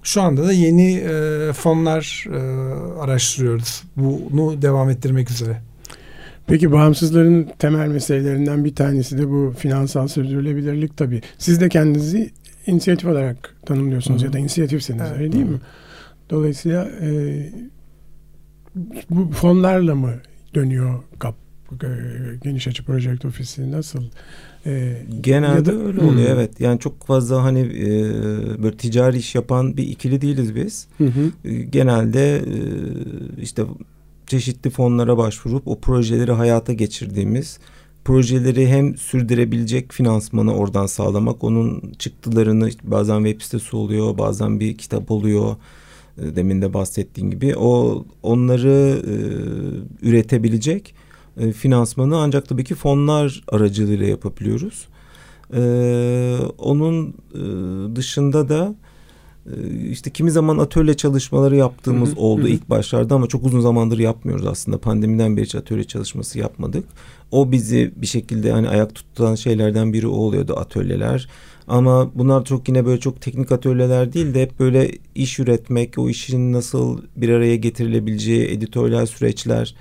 Şu 0.02 0.22
anda 0.22 0.46
da 0.46 0.52
yeni 0.52 0.94
e, 0.94 1.52
fonlar 1.52 2.24
e, 2.32 2.38
araştırıyoruz. 3.00 3.82
Bunu 3.96 4.62
devam 4.62 4.90
ettirmek 4.90 5.30
üzere. 5.30 5.60
Peki 6.46 6.72
bağımsızların 6.72 7.48
temel 7.58 7.88
meselelerinden 7.88 8.64
bir 8.64 8.74
tanesi 8.74 9.18
de 9.18 9.30
bu 9.30 9.54
finansal 9.58 10.08
sürdürülebilirlik 10.08 10.96
tabii. 10.96 11.22
Siz 11.38 11.60
de 11.60 11.68
kendinizi 11.68 12.30
inisiyatif 12.66 13.08
olarak 13.08 13.56
tanımlıyorsunuz 13.66 14.22
Hı. 14.22 14.26
ya 14.26 14.32
da 14.32 14.38
inisiyatifsiniz 14.38 15.02
evet. 15.08 15.20
öyle 15.20 15.32
değil 15.32 15.46
Hı. 15.46 15.50
mi? 15.50 15.60
Dolayısıyla 16.30 16.88
e, 17.00 17.52
bu 19.10 19.30
fonlarla 19.32 19.94
mı 19.94 20.14
dönüyor 20.54 21.02
kap 21.18 21.34
e, 21.82 21.88
geniş 22.42 22.68
açı 22.68 22.84
project 22.84 23.24
ofisi 23.24 23.72
nasıl? 23.72 24.02
E, 24.66 25.02
Genelde 25.20 25.66
da, 25.66 25.72
öyle 25.72 26.00
oluyor 26.00 26.30
hmm. 26.30 26.38
evet. 26.38 26.60
Yani 26.60 26.78
çok 26.80 27.06
fazla 27.06 27.42
hani 27.42 27.60
e, 27.60 27.88
böyle 28.62 28.76
ticari 28.76 29.16
iş 29.16 29.34
yapan 29.34 29.76
bir 29.76 29.82
ikili 29.82 30.20
değiliz 30.20 30.54
biz. 30.54 30.86
Hı 30.98 31.04
hı. 31.04 31.48
E, 31.48 31.54
genelde 31.54 32.36
e, 32.36 32.42
işte 33.42 33.62
çeşitli 34.26 34.70
fonlara 34.70 35.18
başvurup 35.18 35.68
o 35.68 35.80
projeleri 35.80 36.32
hayata 36.32 36.72
geçirdiğimiz 36.72 37.58
projeleri 38.04 38.68
hem 38.68 38.96
sürdürebilecek 38.96 39.92
finansmanı 39.92 40.56
oradan 40.56 40.86
sağlamak 40.86 41.44
onun 41.44 41.92
çıktılarını 41.98 42.70
bazen 42.82 43.24
web 43.24 43.40
sitesi 43.42 43.76
oluyor 43.76 44.18
bazen 44.18 44.60
bir 44.60 44.78
kitap 44.78 45.10
oluyor 45.10 45.56
e, 46.18 46.36
demin 46.36 46.62
de 46.62 46.74
bahsettiğim 46.74 47.30
gibi 47.30 47.56
o 47.56 48.04
onları 48.22 49.02
e, 49.06 49.14
üretebilecek 50.08 50.94
e, 51.40 51.52
finansmanı 51.52 52.16
ancak 52.16 52.48
tabii 52.48 52.64
ki 52.64 52.74
fonlar 52.74 53.44
aracılığıyla 53.48 54.06
yapabiliyoruz. 54.06 54.88
E, 55.54 55.62
onun 56.58 57.14
e, 57.34 57.96
dışında 57.96 58.48
da 58.48 58.74
işte 59.90 60.10
kimi 60.10 60.30
zaman 60.30 60.58
atölye 60.58 60.94
çalışmaları 60.94 61.56
yaptığımız 61.56 62.10
hı 62.10 62.14
hı, 62.14 62.20
oldu 62.20 62.42
hı. 62.42 62.48
ilk 62.48 62.70
başlarda 62.70 63.14
ama 63.14 63.26
çok 63.26 63.44
uzun 63.44 63.60
zamandır 63.60 63.98
yapmıyoruz 63.98 64.46
aslında. 64.46 64.78
Pandemiden 64.78 65.36
beri 65.36 65.44
hiç 65.44 65.54
atölye 65.54 65.84
çalışması 65.84 66.38
yapmadık. 66.38 66.84
O 67.30 67.52
bizi 67.52 67.92
bir 67.96 68.06
şekilde 68.06 68.52
hani 68.52 68.68
ayak 68.68 68.94
tutan 68.94 69.34
şeylerden 69.34 69.92
biri 69.92 70.06
o 70.06 70.16
oluyordu 70.16 70.54
atölyeler. 70.56 71.28
Ama 71.68 72.10
bunlar 72.14 72.44
çok 72.44 72.68
yine 72.68 72.86
böyle 72.86 73.00
çok 73.00 73.20
teknik 73.20 73.52
atölyeler 73.52 74.12
değil 74.12 74.34
de 74.34 74.42
hep 74.42 74.60
böyle 74.60 74.90
iş 75.14 75.38
üretmek, 75.38 75.98
o 75.98 76.10
işin 76.10 76.52
nasıl 76.52 77.02
bir 77.16 77.28
araya 77.28 77.56
getirilebileceği, 77.56 78.46
editoryal 78.46 79.06
süreçler 79.06 79.74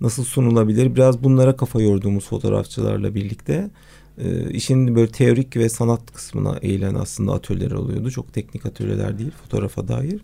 nasıl 0.00 0.24
sunulabilir? 0.24 0.94
Biraz 0.94 1.24
bunlara 1.24 1.56
kafa 1.56 1.82
yorduğumuz 1.82 2.24
fotoğrafçılarla 2.24 3.14
birlikte 3.14 3.70
e, 4.18 4.50
işin 4.50 4.96
böyle 4.96 5.10
teorik 5.10 5.56
ve 5.56 5.68
sanat 5.68 6.12
kısmına 6.12 6.58
eğilen 6.62 6.94
aslında 6.94 7.32
atölyeler 7.32 7.74
oluyordu. 7.74 8.10
Çok 8.10 8.32
teknik 8.32 8.66
atölyeler 8.66 9.18
değil 9.18 9.30
fotoğrafa 9.30 9.88
dair. 9.88 10.20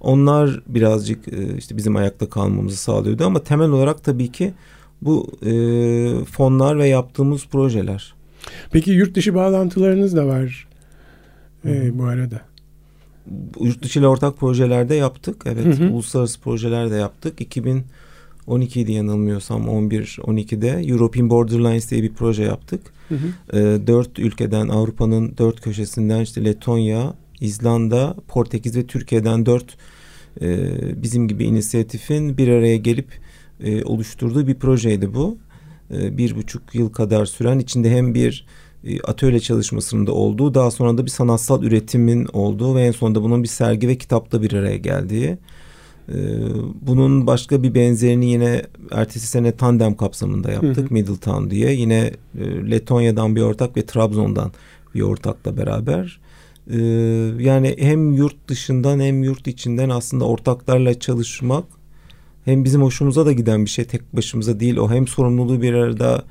Onlar 0.00 0.62
birazcık 0.66 1.28
e, 1.28 1.56
işte 1.56 1.76
bizim 1.76 1.96
ayakta 1.96 2.30
kalmamızı 2.30 2.76
sağlıyordu 2.76 3.24
ama 3.24 3.42
temel 3.42 3.70
olarak 3.70 4.04
tabii 4.04 4.32
ki 4.32 4.52
bu 5.02 5.32
e, 5.42 5.50
fonlar 6.24 6.78
ve 6.78 6.88
yaptığımız 6.88 7.46
projeler. 7.46 8.14
Peki 8.70 8.90
yurt 8.90 9.14
dışı 9.14 9.34
bağlantılarınız 9.34 10.16
da 10.16 10.26
var 10.26 10.68
e, 11.64 11.98
bu 11.98 12.04
arada. 12.04 12.40
Yurt 13.60 13.82
dışı 13.82 13.98
ile 13.98 14.06
ortak 14.06 14.36
projelerde 14.36 14.94
yaptık. 14.94 15.42
Evet, 15.46 15.64
hı 15.64 15.84
hı. 15.84 15.92
uluslararası 15.92 16.40
projeler 16.40 16.90
de 16.90 16.94
yaptık. 16.94 17.40
2012 17.40 18.80
idi 18.80 18.92
yanılmıyorsam 18.92 19.62
11-12'de 19.62 20.68
European 20.68 21.30
Borderlines 21.30 21.90
diye 21.90 22.02
bir 22.02 22.12
proje 22.12 22.42
yaptık. 22.42 22.80
Hı. 23.08 23.58
E, 23.58 23.86
dört 23.86 24.18
ülkeden 24.18 24.68
Avrupa'nın 24.68 25.34
dört 25.38 25.60
köşesinden 25.60 26.20
işte 26.20 26.44
Letonya, 26.44 27.14
İzlanda, 27.40 28.16
Portekiz 28.28 28.76
ve 28.76 28.86
Türkiye'den 28.86 29.46
dört 29.46 29.76
e, 30.40 31.02
bizim 31.02 31.28
gibi 31.28 31.44
inisiyatifin 31.44 32.38
bir 32.38 32.48
araya 32.48 32.76
gelip 32.76 33.08
e, 33.60 33.84
oluşturduğu 33.84 34.46
bir 34.46 34.54
projeydi 34.54 35.14
bu. 35.14 35.38
E, 35.94 36.18
bir 36.18 36.36
buçuk 36.36 36.74
yıl 36.74 36.88
kadar 36.88 37.26
süren 37.26 37.58
içinde 37.58 37.90
hem 37.90 38.14
bir 38.14 38.46
e, 38.84 39.00
atölye 39.00 39.40
çalışmasında 39.40 40.12
olduğu 40.12 40.54
daha 40.54 40.70
sonra 40.70 40.98
da 40.98 41.06
bir 41.06 41.10
sanatsal 41.10 41.62
üretimin 41.62 42.28
olduğu 42.32 42.76
ve 42.76 42.82
en 42.82 42.92
sonunda 42.92 43.22
bunun 43.22 43.42
bir 43.42 43.48
sergi 43.48 43.88
ve 43.88 43.98
kitapta 43.98 44.42
bir 44.42 44.52
araya 44.52 44.76
geldiği. 44.76 45.38
E, 46.08 46.14
bunun 46.82 47.26
başka 47.26 47.62
bir 47.62 47.74
benzerini 47.74 48.26
yine 48.26 48.62
ertesi 48.90 49.26
sene 49.26 49.52
tandem 49.52 49.96
kapsamında 49.96 50.50
yaptık. 50.50 50.76
Hı 50.76 50.82
hı. 50.82 50.94
Middletown 50.94 51.50
diye. 51.50 51.72
Yine 51.72 52.12
e, 52.38 52.70
Letonya'dan 52.70 53.36
bir 53.36 53.42
ortak 53.42 53.76
ve 53.76 53.86
Trabzon'dan 53.86 54.52
bir 54.94 55.00
ortakla 55.00 55.56
beraber. 55.56 56.20
E, 56.70 56.78
yani 57.44 57.76
hem 57.78 58.12
yurt 58.12 58.48
dışından 58.48 59.00
hem 59.00 59.22
yurt 59.22 59.46
içinden 59.46 59.88
aslında 59.88 60.24
ortaklarla 60.24 61.00
çalışmak 61.00 61.64
hem 62.44 62.64
bizim 62.64 62.82
hoşumuza 62.82 63.26
da 63.26 63.32
giden 63.32 63.64
bir 63.64 63.70
şey 63.70 63.84
tek 63.84 64.16
başımıza 64.16 64.60
değil 64.60 64.76
o 64.76 64.90
hem 64.90 65.06
sorumluluğu 65.06 65.62
bir 65.62 65.72
arada 65.72 66.24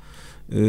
e, 0.52 0.60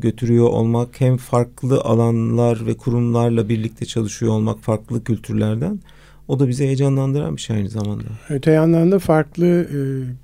götürüyor 0.00 0.46
olmak 0.46 1.00
hem 1.00 1.16
farklı 1.16 1.80
alanlar 1.80 2.66
ve 2.66 2.74
kurumlarla 2.74 3.48
birlikte 3.48 3.86
çalışıyor 3.86 4.32
olmak 4.32 4.60
farklı 4.60 5.04
kültürlerden 5.04 5.80
o 6.28 6.38
da 6.38 6.48
bizi 6.48 6.64
heyecanlandıran 6.64 7.36
bir 7.36 7.40
şey 7.40 7.56
aynı 7.56 7.68
zamanda. 7.68 8.04
Öte 8.30 8.50
yandan 8.50 8.92
da 8.92 8.98
farklı 8.98 9.46
e, 9.46 9.78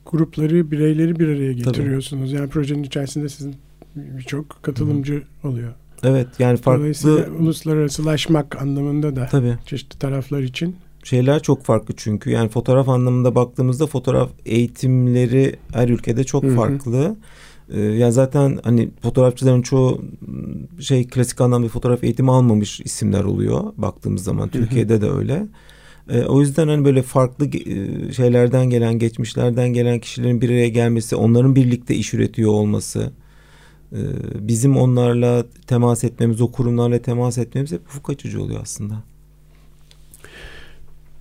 grupları, 0.06 0.70
bireyleri 0.70 1.18
bir 1.18 1.28
araya 1.28 1.52
getiriyorsunuz. 1.52 2.30
Tabii. 2.30 2.40
Yani 2.40 2.50
projenin 2.50 2.82
içerisinde 2.82 3.28
sizin 3.28 3.54
birçok 3.96 4.62
katılımcı 4.62 5.22
Hı. 5.42 5.48
oluyor. 5.48 5.72
Evet 6.02 6.28
yani 6.38 6.56
farklı... 6.56 6.80
Dolayısıyla 6.80 7.30
uluslararasılaşmak 7.30 8.62
anlamında 8.62 9.16
da 9.16 9.28
Tabii. 9.30 9.54
çeşitli 9.66 9.98
taraflar 9.98 10.40
için 10.40 10.76
şeyler 11.04 11.42
çok 11.42 11.64
farklı 11.64 11.94
çünkü. 11.96 12.30
Yani 12.30 12.48
fotoğraf 12.48 12.88
anlamında 12.88 13.34
baktığımızda 13.34 13.86
fotoğraf 13.86 14.30
eğitimleri 14.46 15.56
her 15.72 15.88
ülkede 15.88 16.24
çok 16.24 16.42
Hı-hı. 16.42 16.56
farklı. 16.56 17.16
Ee, 17.72 17.80
yani 17.80 18.12
zaten 18.12 18.58
hani 18.64 18.90
fotoğrafçıların 19.02 19.62
çoğu 19.62 20.04
şey 20.80 21.06
klasik 21.06 21.40
anlamda 21.40 21.68
fotoğraf 21.68 22.04
eğitimi 22.04 22.30
almamış 22.30 22.80
isimler 22.80 23.24
oluyor 23.24 23.62
baktığımız 23.76 24.24
zaman. 24.24 24.48
Türkiye'de 24.48 25.00
de 25.00 25.10
öyle. 25.10 25.46
E, 26.08 26.22
o 26.22 26.40
yüzden 26.40 26.68
hani 26.68 26.84
böyle 26.84 27.02
farklı 27.02 27.46
e, 27.46 28.12
şeylerden 28.12 28.70
gelen, 28.70 28.98
geçmişlerden 28.98 29.68
gelen 29.68 29.98
kişilerin 29.98 30.40
bir 30.40 30.50
araya 30.50 30.68
gelmesi, 30.68 31.16
onların 31.16 31.56
birlikte 31.56 31.94
iş 31.94 32.14
üretiyor 32.14 32.52
olması, 32.52 33.12
e, 33.92 34.00
bizim 34.40 34.76
onlarla 34.76 35.44
temas 35.66 36.04
etmemiz, 36.04 36.40
o 36.40 36.52
kurumlarla 36.52 36.98
temas 36.98 37.38
etmemiz 37.38 37.72
hep 37.72 37.80
ufuk 37.86 38.10
açıcı 38.10 38.42
oluyor 38.42 38.60
aslında. 38.62 38.94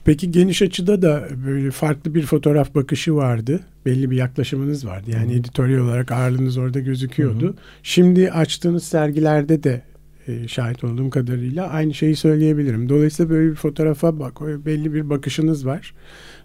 Peki 0.06 0.32
geniş 0.32 0.62
açıda 0.62 1.02
da 1.02 1.28
böyle 1.46 1.72
farklı 1.72 2.15
bir 2.15 2.26
fotoğraf 2.26 2.76
bakışı 2.76 3.15
vardı. 3.15 3.60
Belli 3.86 4.12
bir 4.12 4.15
yaklaşımınız 4.15 4.86
vardı. 4.86 5.12
Yani 5.12 5.34
Hı. 5.34 5.38
editoryal 5.38 5.80
olarak 5.80 6.12
ağırlığınız 6.12 6.58
orada 6.58 6.80
gözüküyordu. 6.80 7.48
Hı. 7.48 7.54
Şimdi 7.84 8.32
açtığınız 8.32 8.84
sergilerde 8.84 9.63
de 9.63 9.82
e, 10.28 10.48
şahit 10.48 10.84
olduğum 10.84 11.10
kadarıyla 11.10 11.68
aynı 11.68 11.94
şeyi 11.94 12.16
söyleyebilirim. 12.16 12.90
Dolayısıyla 12.90 13.30
böyle 13.30 13.52
bir 13.52 13.56
fotoğrafa 13.56 14.20
bak 14.20 14.42
belli 14.42 14.94
bir 14.94 15.10
bakışınız 15.10 15.66
var. 15.66 15.94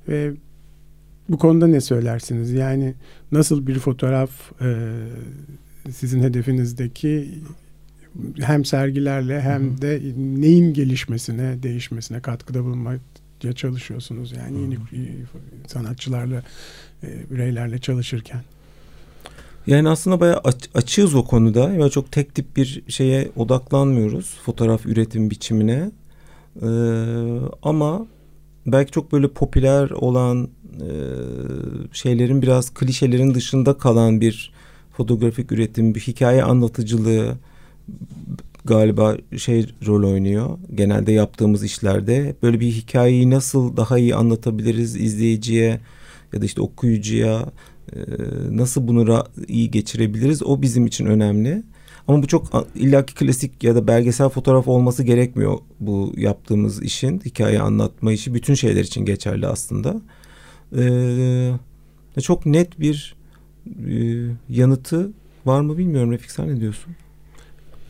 Ve 0.08 0.32
bu 1.28 1.38
konuda 1.38 1.66
ne 1.66 1.80
söylersiniz? 1.80 2.50
Yani 2.50 2.94
nasıl 3.32 3.66
bir 3.66 3.78
fotoğraf 3.78 4.30
e, 4.62 4.90
sizin 5.90 6.22
hedefinizdeki 6.22 7.28
hem 8.40 8.64
sergilerle 8.64 9.40
hem 9.40 9.80
de 9.80 10.00
neyin 10.16 10.74
gelişmesine, 10.74 11.62
değişmesine 11.62 12.20
katkıda 12.20 12.64
bulunmak 12.64 13.00
ya 13.42 13.52
çalışıyorsunuz 13.52 14.32
yani 14.32 14.60
yeni 14.60 14.76
sanatçılarla, 15.66 16.42
e, 17.02 17.30
bireylerle 17.30 17.78
çalışırken. 17.78 18.40
Yani 19.68 19.88
aslında 19.88 20.20
bayağı 20.20 20.40
aç, 20.44 20.68
açığız 20.74 21.14
o 21.14 21.24
konuda. 21.24 21.60
Yani 21.72 21.90
çok 21.90 22.12
tek 22.12 22.34
tip 22.34 22.56
bir 22.56 22.82
şeye 22.88 23.30
odaklanmıyoruz. 23.36 24.38
Fotoğraf 24.44 24.86
üretim 24.86 25.30
biçimine. 25.30 25.90
Ee, 26.62 26.68
ama 27.62 28.06
belki 28.66 28.92
çok 28.92 29.12
böyle 29.12 29.28
popüler 29.28 29.90
olan 29.90 30.48
e, 30.74 30.88
şeylerin 31.92 32.42
biraz 32.42 32.74
klişelerin 32.74 33.34
dışında 33.34 33.78
kalan 33.78 34.20
bir 34.20 34.52
fotoğrafik 34.96 35.52
üretim, 35.52 35.94
bir 35.94 36.00
hikaye 36.00 36.42
anlatıcılığı 36.42 37.36
galiba 38.64 39.16
şey 39.36 39.66
rol 39.86 40.12
oynuyor. 40.12 40.58
Genelde 40.74 41.12
yaptığımız 41.12 41.64
işlerde 41.64 42.34
böyle 42.42 42.60
bir 42.60 42.72
hikayeyi 42.72 43.30
nasıl 43.30 43.76
daha 43.76 43.98
iyi 43.98 44.14
anlatabiliriz 44.14 44.96
izleyiciye 44.96 45.80
ya 46.32 46.40
da 46.40 46.44
işte 46.44 46.60
okuyucuya 46.60 47.46
nasıl 48.50 48.88
bunu 48.88 49.24
iyi 49.48 49.70
geçirebiliriz 49.70 50.42
o 50.42 50.62
bizim 50.62 50.86
için 50.86 51.06
önemli. 51.06 51.62
Ama 52.08 52.22
bu 52.22 52.26
çok 52.26 52.66
illaki 52.74 53.14
klasik 53.14 53.64
ya 53.64 53.74
da 53.74 53.86
belgesel 53.86 54.28
fotoğraf 54.28 54.68
olması 54.68 55.02
gerekmiyor 55.02 55.58
bu 55.80 56.12
yaptığımız 56.16 56.82
işin 56.82 57.20
hikaye 57.24 57.60
anlatma 57.60 58.12
işi 58.12 58.34
bütün 58.34 58.54
şeyler 58.54 58.84
için 58.84 59.04
geçerli 59.04 59.46
aslında. 59.46 60.00
Ee, 60.76 61.52
çok 62.22 62.46
net 62.46 62.80
bir 62.80 63.16
e, 63.66 64.24
yanıtı 64.48 65.10
var 65.46 65.60
mı 65.60 65.78
bilmiyorum 65.78 66.12
Refik 66.12 66.30
sen 66.30 66.48
ne 66.48 66.60
diyorsun? 66.60 66.96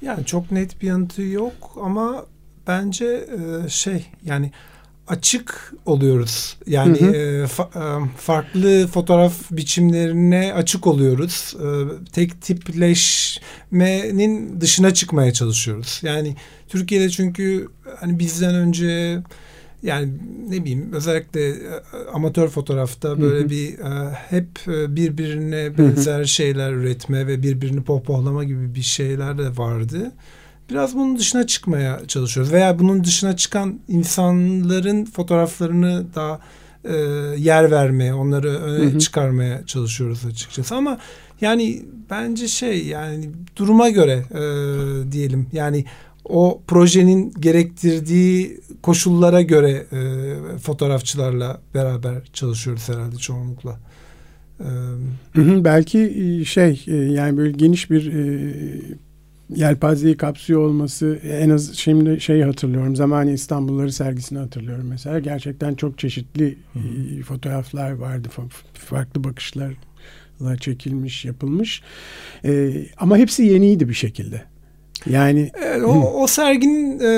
Yani 0.03 0.25
çok 0.25 0.53
net 0.53 0.83
bir 0.83 0.87
yanıtı 0.87 1.23
yok 1.23 1.79
ama 1.83 2.27
bence 2.67 3.07
e, 3.07 3.69
şey 3.69 4.07
yani 4.25 4.53
açık 5.09 5.73
oluyoruz. 5.87 6.57
Yani 6.67 7.01
Hı 7.01 7.05
hı. 7.05 7.11
e, 7.11 7.45
fa- 7.45 8.05
e, 8.05 8.09
farklı 8.17 8.87
fotoğraf 8.87 9.35
biçimlerine 9.51 10.53
açık 10.53 10.87
oluyoruz. 10.87 11.55
E, 11.63 11.67
tek 12.13 12.43
tipleşmenin 12.43 14.61
dışına 14.61 14.95
çıkmaya 14.95 15.33
çalışıyoruz. 15.33 16.01
Yani 16.03 16.37
Türkiye'de 16.69 17.11
çünkü 17.11 17.69
hani 18.01 18.19
bizden 18.19 18.55
önce 18.55 19.19
yani 19.83 20.13
ne 20.49 20.61
bileyim 20.63 20.93
özellikle 20.93 21.49
e, 21.51 21.57
amatör 22.13 22.49
fotoğrafta 22.49 23.21
böyle 23.21 23.41
Hı 23.41 23.45
hı. 23.45 23.51
bir 23.51 23.79
e, 23.79 24.11
hep 24.13 24.49
e, 24.69 24.97
birbirine 24.97 25.79
benzer 25.79 26.25
şeyler 26.25 26.73
üretme 26.73 27.27
ve 27.27 27.43
birbirini 27.43 27.83
pohpohlama 27.83 28.45
gibi 28.45 28.75
bir 28.75 28.83
şeyler 28.83 29.39
de 29.39 29.57
vardı. 29.57 30.13
Biraz 30.71 30.95
bunun 30.95 31.19
dışına 31.19 31.47
çıkmaya 31.47 32.01
çalışıyoruz 32.09 32.53
veya 32.53 32.79
bunun 32.79 33.05
dışına 33.05 33.37
çıkan 33.37 33.81
insanların 33.89 35.05
fotoğraflarını 35.05 36.07
daha 36.15 36.41
e, 36.85 36.95
yer 37.37 37.71
vermeye, 37.71 38.15
onları 38.15 38.49
öne 38.49 38.91
Hı 38.91 38.95
hı. 38.95 38.99
çıkarmaya 38.99 39.67
çalışıyoruz 39.67 40.27
açıkçası. 40.27 40.75
Ama 40.75 40.99
yani 41.41 41.83
bence 42.11 42.49
şey 42.49 42.87
yani 42.87 43.31
duruma 43.57 43.89
göre 43.89 44.25
e, 44.31 45.13
diyelim 45.13 45.47
yani 45.53 45.85
o 46.25 46.63
projenin 46.67 47.33
gerektirdiği 47.41 48.61
koşullara 48.83 49.43
göre 49.43 49.87
e, 49.93 50.59
fotoğrafçılarla 50.59 51.61
beraber 51.75 52.25
çalışıyoruz 52.33 52.89
herhalde 52.89 53.17
çoğunlukla. 53.17 53.79
E, 54.61 54.69
Hı 55.33 55.43
hı, 55.43 55.65
Belki 55.65 55.99
e, 55.99 56.45
şey 56.45 56.85
e, 56.87 56.95
yani 56.95 57.37
böyle 57.37 57.53
geniş 57.53 57.91
bir 57.91 58.13
e, 58.13 58.55
yelpazeyi 59.55 60.17
kapsıyor 60.17 60.61
olması 60.61 61.21
en 61.25 61.51
az 61.51 61.75
şimdi 61.75 62.21
şeyi 62.21 62.45
hatırlıyorum. 62.45 62.97
Zamani 62.97 63.33
İstanbulları 63.33 63.93
sergisini 63.93 64.39
hatırlıyorum 64.39 64.87
mesela. 64.89 65.19
Gerçekten 65.19 65.75
çok 65.75 65.99
çeşitli 65.99 66.59
e, 66.77 67.23
fotoğraflar 67.23 67.91
vardı. 67.93 68.29
Fa- 68.37 68.51
Farklı 68.75 69.25
bakışlarla 69.25 70.57
çekilmiş, 70.61 71.25
yapılmış. 71.25 71.83
E, 72.45 72.73
ama 72.97 73.17
hepsi 73.19 73.43
yeniydi 73.45 73.89
bir 73.89 73.95
şekilde. 73.95 74.43
Yani 75.07 75.51
Evet, 75.65 75.83
o, 75.85 76.23
o 76.23 76.27
serginin 76.27 77.01
e, 77.01 77.09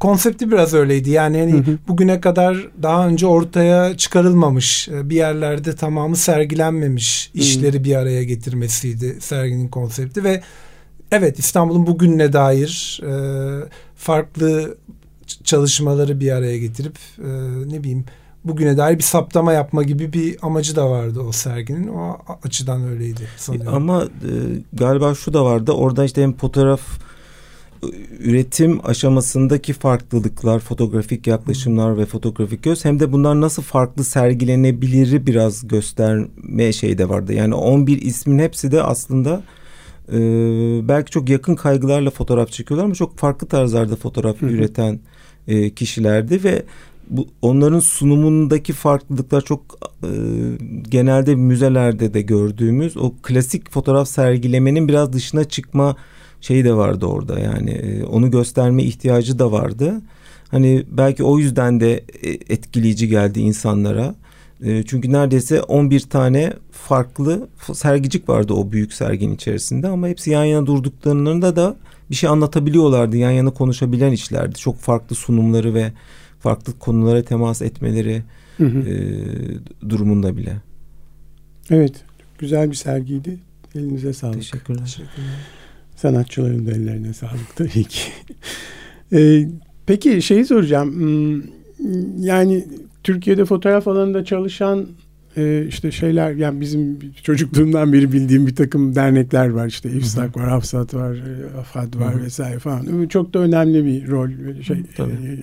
konsepti 0.00 0.50
biraz 0.50 0.74
öyleydi. 0.74 1.10
Yani 1.10 1.38
hani 1.38 1.52
Hı 1.52 1.56
hı. 1.56 1.78
bugüne 1.88 2.20
kadar 2.20 2.68
daha 2.82 3.08
önce 3.08 3.26
ortaya 3.26 3.96
çıkarılmamış, 3.96 4.88
e, 4.88 5.10
bir 5.10 5.16
yerlerde 5.16 5.76
tamamı 5.76 6.16
sergilenmemiş 6.16 7.30
işleri 7.34 7.84
bir 7.84 7.96
araya 7.96 8.24
getirmesiydi 8.24 9.16
serginin 9.20 9.68
konsepti 9.68 10.24
ve 10.24 10.42
evet 11.12 11.38
İstanbul'un 11.38 11.86
bugününe 11.86 12.32
dair 12.32 13.00
e, 13.02 13.12
farklı 13.96 14.76
çalışmaları 15.44 16.20
bir 16.20 16.32
araya 16.32 16.58
getirip 16.58 16.98
e, 17.18 17.28
ne 17.66 17.80
bileyim 17.80 18.04
bugüne 18.44 18.76
dair 18.76 18.98
bir 18.98 19.02
saptama 19.02 19.52
yapma 19.52 19.82
gibi 19.82 20.12
bir 20.12 20.36
amacı 20.42 20.76
da 20.76 20.90
vardı 20.90 21.20
o 21.20 21.32
serginin. 21.32 21.88
O 21.88 22.18
açıdan 22.42 22.88
öyleydi 22.88 23.28
sanıyorum. 23.36 23.74
Ama 23.74 24.04
e, 24.04 24.30
galiba 24.72 25.14
şu 25.14 25.32
da 25.32 25.44
vardı. 25.44 25.72
Orada 25.72 26.04
işte 26.04 26.22
hem 26.22 26.36
fotoğraf 26.36 26.80
e, 26.80 27.05
üretim 28.20 28.86
aşamasındaki 28.86 29.72
farklılıklar, 29.72 30.60
fotoğrafik 30.60 31.26
yaklaşımlar 31.26 31.98
ve 31.98 32.06
fotoğrafik 32.06 32.62
göz 32.62 32.84
hem 32.84 33.00
de 33.00 33.12
bunlar 33.12 33.40
nasıl 33.40 33.62
farklı 33.62 34.04
sergilenebiliri 34.04 35.26
biraz 35.26 35.68
gösterme 35.68 36.72
şey 36.72 36.98
de 36.98 37.08
vardı. 37.08 37.32
Yani 37.32 37.54
11 37.54 38.02
ismin 38.02 38.38
hepsi 38.38 38.72
de 38.72 38.82
aslında 38.82 39.42
e, 40.12 40.18
belki 40.88 41.10
çok 41.10 41.28
yakın 41.28 41.54
kaygılarla 41.54 42.10
fotoğraf 42.10 42.50
çekiyorlar 42.50 42.84
ama 42.84 42.94
çok 42.94 43.18
farklı 43.18 43.46
tarzlarda 43.46 43.96
fotoğraf 43.96 44.42
hı. 44.42 44.46
üreten 44.46 45.00
e, 45.48 45.70
kişilerdi 45.70 46.44
ve 46.44 46.62
bu 47.10 47.28
onların 47.42 47.80
sunumundaki 47.80 48.72
farklılıklar 48.72 49.40
çok 49.40 49.60
e, 50.02 50.10
genelde 50.88 51.34
müzelerde 51.34 52.14
de 52.14 52.22
gördüğümüz 52.22 52.96
o 52.96 53.14
klasik 53.22 53.70
fotoğraf 53.70 54.08
sergilemenin 54.08 54.88
biraz 54.88 55.12
dışına 55.12 55.44
çıkma 55.44 55.96
şeyi 56.46 56.64
de 56.64 56.76
vardı 56.76 57.06
orada 57.06 57.38
yani 57.38 57.70
e, 57.70 58.04
onu 58.04 58.30
gösterme 58.30 58.82
ihtiyacı 58.82 59.38
da 59.38 59.52
vardı. 59.52 60.00
Hani 60.48 60.84
belki 60.90 61.24
o 61.24 61.38
yüzden 61.38 61.80
de 61.80 62.04
e, 62.22 62.30
etkileyici 62.30 63.08
geldi 63.08 63.40
insanlara. 63.40 64.14
E, 64.64 64.82
çünkü 64.82 65.12
neredeyse 65.12 65.62
11 65.62 66.00
tane 66.00 66.52
farklı 66.70 67.48
sergicik 67.74 68.28
vardı 68.28 68.54
o 68.54 68.72
büyük 68.72 68.92
serginin 68.92 69.34
içerisinde 69.34 69.88
ama 69.88 70.08
hepsi 70.08 70.30
yan 70.30 70.44
yana 70.44 70.66
durduklarında 70.66 71.56
da 71.56 71.76
bir 72.10 72.14
şey 72.14 72.30
anlatabiliyorlardı. 72.30 73.16
Yan 73.16 73.30
yana 73.30 73.50
konuşabilen 73.50 74.12
işlerdi. 74.12 74.58
Çok 74.58 74.78
farklı 74.78 75.16
sunumları 75.16 75.74
ve 75.74 75.92
farklı 76.40 76.78
konulara 76.78 77.22
temas 77.22 77.62
etmeleri 77.62 78.22
hı 78.56 78.64
hı. 78.66 78.78
e, 78.78 78.94
durumunda 79.90 80.36
bile. 80.36 80.56
evet 81.70 82.04
güzel 82.38 82.70
bir 82.70 82.76
sergiydi. 82.76 83.38
Elinize 83.74 84.12
sağlık. 84.12 84.34
Teşekkürler. 84.34 84.84
Teşekkürler. 84.84 85.55
Sanatçıların 85.96 86.66
da 86.66 86.70
ellerine 86.70 87.12
sağlık 87.12 87.56
tabii 87.56 87.84
ki. 87.84 88.00
Ee, 89.12 89.48
peki 89.86 90.22
şeyi 90.22 90.44
soracağım. 90.44 90.94
Hmm, 90.94 91.42
Yani 92.22 92.64
Türkiye'de 93.04 93.44
fotoğraf 93.44 93.88
alanında 93.88 94.24
çalışan 94.24 94.86
e, 95.36 95.64
işte 95.68 95.90
şeyler 95.90 96.32
yani 96.32 96.60
bizim 96.60 96.98
çocukluğumdan 97.22 97.92
beri 97.92 98.12
bildiğim 98.12 98.46
bir 98.46 98.54
takım 98.56 98.94
dernekler 98.94 99.48
var 99.48 99.66
işte 99.66 99.90
İFSAK 99.90 100.36
var, 100.36 100.48
Hafsat 100.48 100.94
var, 100.94 101.14
e, 101.14 101.58
AFAD 101.58 101.94
var 102.00 102.14
Hı 102.14 102.18
hı. 102.18 102.22
vesaire 102.24 102.58
falan. 102.58 103.06
Çok 103.08 103.34
da 103.34 103.38
önemli 103.38 103.84
bir 103.86 104.08
rol 104.08 104.28
ve 104.28 104.62
şey 104.62 104.76
Tabii. 104.96 105.12
e, 105.12 105.38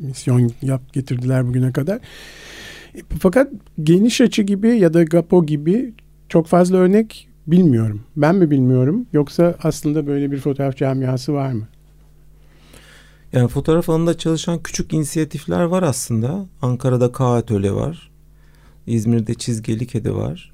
misyon 0.00 0.52
yap 0.62 0.92
getirdiler 0.92 1.46
bugüne 1.46 1.72
kadar. 1.72 1.96
E, 2.94 2.98
Fakat 3.20 3.50
geniş 3.82 4.20
açı 4.20 4.42
gibi 4.42 4.68
ya 4.68 4.94
da 4.94 5.02
GAPO 5.02 5.46
gibi 5.46 5.92
çok 6.28 6.46
fazla 6.46 6.76
örnek 6.76 7.28
bilmiyorum. 7.46 8.00
Ben 8.16 8.34
mi 8.36 8.50
bilmiyorum 8.50 9.06
yoksa 9.12 9.54
aslında 9.62 10.06
böyle 10.06 10.30
bir 10.30 10.38
fotoğraf 10.38 10.76
camiası 10.76 11.32
var 11.34 11.52
mı? 11.52 11.68
Yani 13.32 13.48
fotoğraf 13.48 13.88
alanında 13.88 14.18
çalışan 14.18 14.62
küçük 14.62 14.92
inisiyatifler 14.92 15.62
var 15.62 15.82
aslında. 15.82 16.46
Ankara'da 16.62 17.12
K 17.12 17.34
Atölye 17.34 17.72
var. 17.72 18.10
İzmir'de 18.86 19.34
Çizgili 19.34 19.86
Kedi 19.86 20.14
var. 20.14 20.52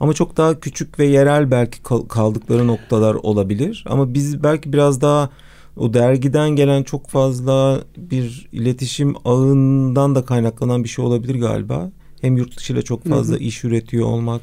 Ama 0.00 0.12
çok 0.12 0.36
daha 0.36 0.60
küçük 0.60 0.98
ve 0.98 1.06
yerel 1.06 1.50
belki 1.50 1.82
kal- 1.82 2.08
kaldıkları 2.08 2.66
noktalar 2.66 3.14
olabilir. 3.14 3.84
Ama 3.88 4.14
biz 4.14 4.42
belki 4.42 4.72
biraz 4.72 5.00
daha 5.00 5.30
o 5.76 5.94
dergiden 5.94 6.50
gelen 6.50 6.82
çok 6.82 7.08
fazla 7.08 7.80
bir 7.96 8.48
iletişim 8.52 9.14
ağından 9.24 10.14
da 10.14 10.24
kaynaklanan 10.24 10.84
bir 10.84 10.88
şey 10.88 11.04
olabilir 11.04 11.40
galiba. 11.40 11.90
Hem 12.20 12.36
yurt 12.36 12.56
dışıyla 12.56 12.82
çok 12.82 13.04
fazla 13.04 13.34
Hı 13.34 13.38
hı. 13.38 13.42
iş 13.42 13.64
üretiyor 13.64 14.06
olmak, 14.06 14.40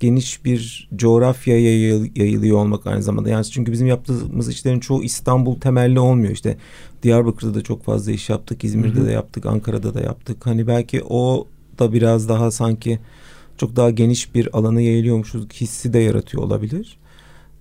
geniş 0.00 0.44
bir 0.44 0.88
coğrafyaya 0.96 1.60
yayıl- 1.70 2.18
yayılıyor 2.18 2.56
olmak 2.56 2.86
aynı 2.86 3.02
zamanda. 3.02 3.28
Yani 3.28 3.44
çünkü 3.44 3.72
bizim 3.72 3.86
yaptığımız 3.86 4.48
işlerin 4.48 4.80
çoğu 4.80 5.02
İstanbul 5.02 5.60
temelli 5.60 6.00
olmuyor. 6.00 6.32
İşte 6.32 6.56
Diyarbakır'da 7.02 7.54
da 7.54 7.62
çok 7.62 7.84
fazla 7.84 8.12
iş 8.12 8.28
yaptık, 8.30 8.64
İzmir'de 8.64 8.98
Hı 9.00 9.02
hı. 9.02 9.06
de 9.06 9.12
yaptık, 9.12 9.46
Ankara'da 9.46 9.94
da 9.94 10.00
yaptık. 10.00 10.46
Hani 10.46 10.66
belki 10.66 11.02
o 11.08 11.46
da 11.78 11.92
biraz 11.92 12.28
daha 12.28 12.50
sanki 12.50 12.98
çok 13.58 13.76
daha 13.76 13.90
geniş 13.90 14.34
bir 14.34 14.56
alana 14.58 14.80
yayılıyormuşuz 14.80 15.46
hissi 15.52 15.92
de 15.92 15.98
yaratıyor 15.98 16.42
olabilir. 16.42 16.98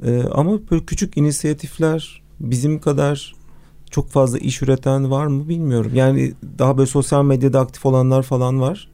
Ee, 0.05 0.23
ama 0.31 0.59
böyle 0.71 0.85
küçük 0.85 1.17
inisiyatifler 1.17 2.21
bizim 2.39 2.79
kadar 2.79 3.35
çok 3.91 4.09
fazla 4.09 4.37
iş 4.37 4.61
üreten 4.61 5.11
var 5.11 5.27
mı 5.27 5.49
bilmiyorum. 5.49 5.91
Yani 5.95 6.33
daha 6.59 6.77
böyle 6.77 6.87
sosyal 6.89 7.23
medyada 7.25 7.59
aktif 7.59 7.85
olanlar 7.85 8.23
falan 8.23 8.61
var. 8.61 8.89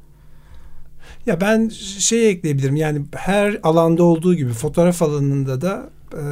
Ya 1.25 1.41
ben 1.41 1.69
şey 1.99 2.29
ekleyebilirim 2.29 2.75
yani 2.75 3.01
her 3.15 3.59
alanda 3.63 4.03
olduğu 4.03 4.35
gibi 4.35 4.53
fotoğraf 4.53 5.01
alanında 5.01 5.61
da 5.61 5.89
e, 6.13 6.23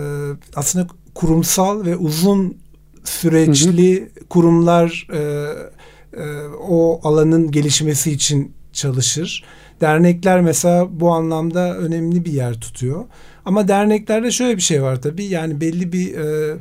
aslında 0.55 0.87
kurumsal 1.15 1.85
ve 1.85 1.95
uzun 1.95 2.57
süreçli 3.03 4.11
kurumlar 4.29 5.07
e, 5.13 5.19
e, 5.19 6.47
o 6.69 6.99
alanın 7.03 7.51
gelişmesi 7.51 8.11
için 8.11 8.51
çalışır. 8.73 9.43
Dernekler 9.81 10.41
mesela 10.41 10.99
bu 10.99 11.11
anlamda 11.11 11.77
önemli 11.77 12.25
bir 12.25 12.31
yer 12.31 12.59
tutuyor. 12.59 13.05
Ama 13.45 13.67
derneklerde 13.67 14.31
şöyle 14.31 14.57
bir 14.57 14.61
şey 14.61 14.83
var 14.83 15.01
tabii 15.01 15.25
yani 15.25 15.61
belli 15.61 15.93
bir 15.93 16.17
e, 16.17 16.57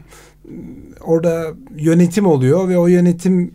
orada 1.01 1.55
yönetim 1.77 2.27
oluyor 2.27 2.69
ve 2.69 2.79
o 2.79 2.87
yönetim 2.87 3.55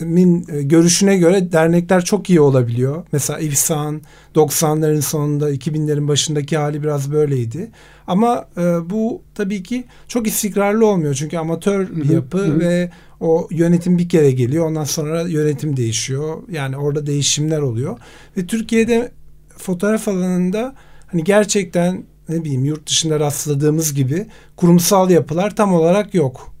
min 0.00 0.46
e, 0.48 0.62
görüşüne 0.62 1.16
göre 1.16 1.52
dernekler 1.52 2.04
çok 2.04 2.30
iyi 2.30 2.40
olabiliyor. 2.40 3.06
Mesela 3.12 3.38
İhsan 3.38 4.02
90'ların 4.34 5.02
sonunda 5.02 5.50
2000'lerin 5.50 6.08
başındaki 6.08 6.56
hali 6.56 6.82
biraz 6.82 7.12
böyleydi. 7.12 7.70
Ama 8.06 8.48
e, 8.56 8.90
bu 8.90 9.22
tabii 9.34 9.62
ki 9.62 9.84
çok 10.08 10.26
istikrarlı 10.26 10.86
olmuyor. 10.86 11.14
Çünkü 11.14 11.38
amatör 11.38 11.96
bir 11.96 12.08
yapı 12.08 12.38
hı 12.38 12.52
hı. 12.52 12.60
ve 12.60 12.90
o 13.20 13.48
yönetim 13.50 13.98
bir 13.98 14.08
kere 14.08 14.30
geliyor. 14.30 14.66
Ondan 14.66 14.84
sonra 14.84 15.22
yönetim 15.22 15.76
değişiyor. 15.76 16.42
Yani 16.50 16.76
orada 16.76 17.06
değişimler 17.06 17.60
oluyor. 17.60 17.98
Ve 18.36 18.46
Türkiye'de 18.46 19.12
fotoğraf 19.56 20.08
alanında 20.08 20.74
hani 21.06 21.24
gerçekten 21.24 22.04
ne 22.28 22.44
bileyim 22.44 22.64
yurt 22.64 22.88
dışında 22.88 23.20
rastladığımız 23.20 23.94
gibi 23.94 24.26
kurumsal 24.56 25.10
yapılar 25.10 25.56
tam 25.56 25.74
olarak 25.74 26.14
yok. 26.14 26.54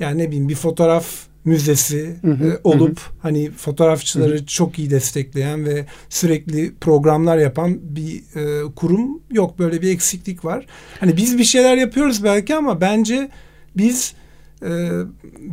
Yani 0.00 0.18
ne 0.18 0.28
bileyim 0.28 0.48
bir 0.48 0.54
fotoğraf 0.54 1.29
müzesi 1.44 2.16
Hı 2.22 2.30
hı, 2.30 2.48
e, 2.48 2.60
olup 2.64 3.00
hani 3.22 3.50
fotoğrafçıları 3.50 4.46
çok 4.46 4.78
iyi 4.78 4.90
destekleyen 4.90 5.66
ve 5.66 5.86
sürekli 6.08 6.74
programlar 6.74 7.38
yapan 7.38 7.78
bir 7.82 8.22
e, 8.36 8.74
kurum 8.76 9.20
yok. 9.30 9.58
Böyle 9.58 9.82
bir 9.82 9.90
eksiklik 9.90 10.44
var. 10.44 10.66
Hani 11.00 11.16
biz 11.16 11.38
bir 11.38 11.44
şeyler 11.44 11.76
yapıyoruz 11.76 12.24
belki 12.24 12.54
ama 12.54 12.80
bence 12.80 13.28
biz 13.76 14.14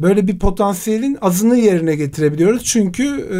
böyle 0.02 0.28
bir 0.28 0.40
potansiyelin 0.40 1.18
azını 1.22 1.58
yerine 1.58 1.96
getirebiliyoruz. 1.96 2.64
Çünkü 2.64 3.04
e, 3.04 3.38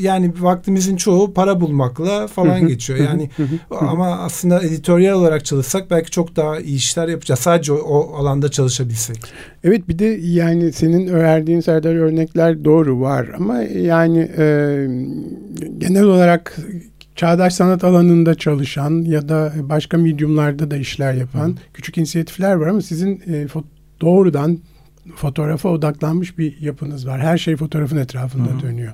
yani 0.00 0.32
vaktimizin 0.40 0.96
çoğu 0.96 1.34
para 1.34 1.60
bulmakla 1.60 2.26
falan 2.26 2.68
geçiyor. 2.68 2.98
Yani 2.98 3.30
ama 3.70 4.18
aslında 4.18 4.62
editoryal 4.62 5.18
olarak 5.18 5.44
çalışsak 5.44 5.90
belki 5.90 6.10
çok 6.10 6.36
daha 6.36 6.60
iyi 6.60 6.76
işler 6.76 7.08
yapacağız. 7.08 7.40
Sadece 7.40 7.72
o, 7.72 7.76
o 7.76 8.14
alanda 8.14 8.50
çalışabilsek. 8.50 9.16
Evet 9.64 9.88
bir 9.88 9.98
de 9.98 10.18
yani 10.22 10.72
senin 10.72 11.14
verdiğin 11.14 11.60
Serdar 11.60 11.94
örnekler 11.94 12.64
doğru 12.64 13.00
var 13.00 13.28
ama 13.36 13.62
yani 13.62 14.30
e, 14.38 14.44
genel 15.78 16.04
olarak 16.04 16.56
çağdaş 17.16 17.54
sanat 17.54 17.84
alanında 17.84 18.34
çalışan 18.34 19.02
ya 19.02 19.28
da 19.28 19.52
başka 19.56 19.98
medyumlarda 19.98 20.70
da 20.70 20.76
işler 20.76 21.14
yapan 21.14 21.48
Hı. 21.48 21.54
küçük 21.74 21.98
inisiyatifler 21.98 22.54
var 22.54 22.66
ama 22.66 22.82
sizin 22.82 23.22
e, 23.26 23.46
doğrudan 24.00 24.58
fotoğrafa 25.16 25.68
odaklanmış 25.68 26.38
bir 26.38 26.60
yapınız 26.60 27.06
var. 27.06 27.20
Her 27.20 27.38
şey 27.38 27.56
fotoğrafın 27.56 27.96
etrafında 27.96 28.50
Hı-hı. 28.50 28.62
dönüyor. 28.62 28.92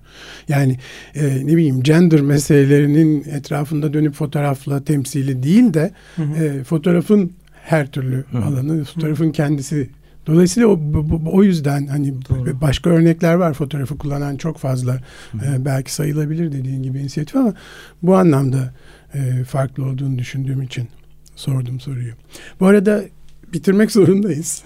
Yani 0.49 0.79
e, 1.15 1.47
ne 1.47 1.57
bileyim 1.57 1.83
gender 1.83 2.21
meselelerinin 2.21 3.25
etrafında 3.31 3.93
dönüp 3.93 4.15
fotoğrafla 4.15 4.85
temsili 4.85 5.43
değil 5.43 5.75
de 5.75 5.93
e, 6.19 6.65
fotoğrafın 6.65 7.33
her 7.53 7.91
türlü 7.93 8.25
Hı-hı. 8.31 8.45
alanı, 8.45 8.85
fotoğrafın 8.85 9.25
Hı-hı. 9.25 9.33
kendisi. 9.33 9.91
Dolayısıyla 10.27 10.69
o, 10.69 10.79
bu, 10.81 11.23
o 11.33 11.43
yüzden 11.43 11.87
hani 11.87 12.15
Doğru. 12.29 12.61
başka 12.61 12.91
örnekler 12.91 13.35
var 13.35 13.55
fotoğrafı 13.55 13.99
kullanan 13.99 14.37
çok 14.37 14.59
fazla 14.59 15.01
e, 15.35 15.65
belki 15.65 15.95
sayılabilir 15.95 16.53
dediğin 16.53 16.83
gibi 16.83 16.99
inisiyatif 16.99 17.37
ama 17.37 17.55
bu 18.03 18.17
anlamda 18.17 18.75
e, 19.15 19.45
farklı 19.45 19.85
olduğunu 19.85 20.19
düşündüğüm 20.19 20.63
için 20.63 20.89
sordum 21.37 21.81
soruyu. 21.81 22.13
Bu 22.61 22.67
arada 22.67 23.05
bitirmek 23.53 23.91
zorundayız. 23.91 24.63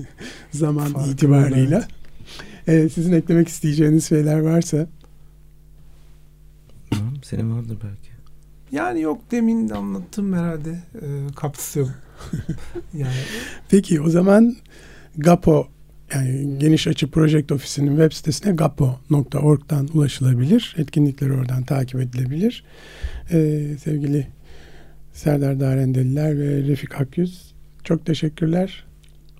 Zaman 0.50 0.92
Farkında, 0.92 1.12
itibarıyla. 1.12 1.78
Evet. 2.66 2.84
Ee, 2.84 2.88
sizin 2.88 3.12
eklemek 3.12 3.48
isteyeceğiniz 3.48 4.08
şeyler 4.08 4.38
varsa. 4.38 4.86
Senin 7.22 7.56
vardır 7.56 7.78
belki. 7.84 8.10
Yani 8.72 9.00
yok 9.00 9.30
demin 9.30 9.68
anlattım 9.68 10.32
herhalde. 10.32 10.70
E, 10.94 11.06
kapsıyor. 11.36 11.88
yani. 12.94 13.12
Peki 13.68 14.00
o 14.00 14.10
zaman 14.10 14.56
GAPO 15.16 15.68
yani 16.14 16.58
Geniş 16.58 16.86
Açı 16.86 17.10
Project 17.10 17.52
Ofisi'nin 17.52 17.90
web 17.90 18.12
sitesine 18.12 18.52
gapo.org'dan 18.52 19.88
ulaşılabilir. 19.94 20.74
Etkinlikleri 20.78 21.32
oradan 21.32 21.62
takip 21.62 22.00
edilebilir. 22.00 22.64
Ee, 23.30 23.66
sevgili 23.84 24.26
Serdar 25.12 25.60
Darendeliler 25.60 26.38
ve 26.38 26.62
Refik 26.62 27.00
Akyüz 27.00 27.54
çok 27.86 28.06
teşekkürler. 28.06 28.84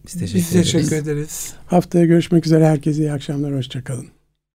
Biz 0.07 0.13
teşekkür, 0.13 0.39
Biz 0.39 0.51
teşekkür 0.51 0.97
ederiz. 0.97 1.55
Haftaya 1.67 2.05
görüşmek 2.05 2.47
üzere. 2.47 2.67
Herkese 2.67 3.03
iyi 3.03 3.13
akşamlar. 3.13 3.55
Hoşçakalın. 3.55 4.16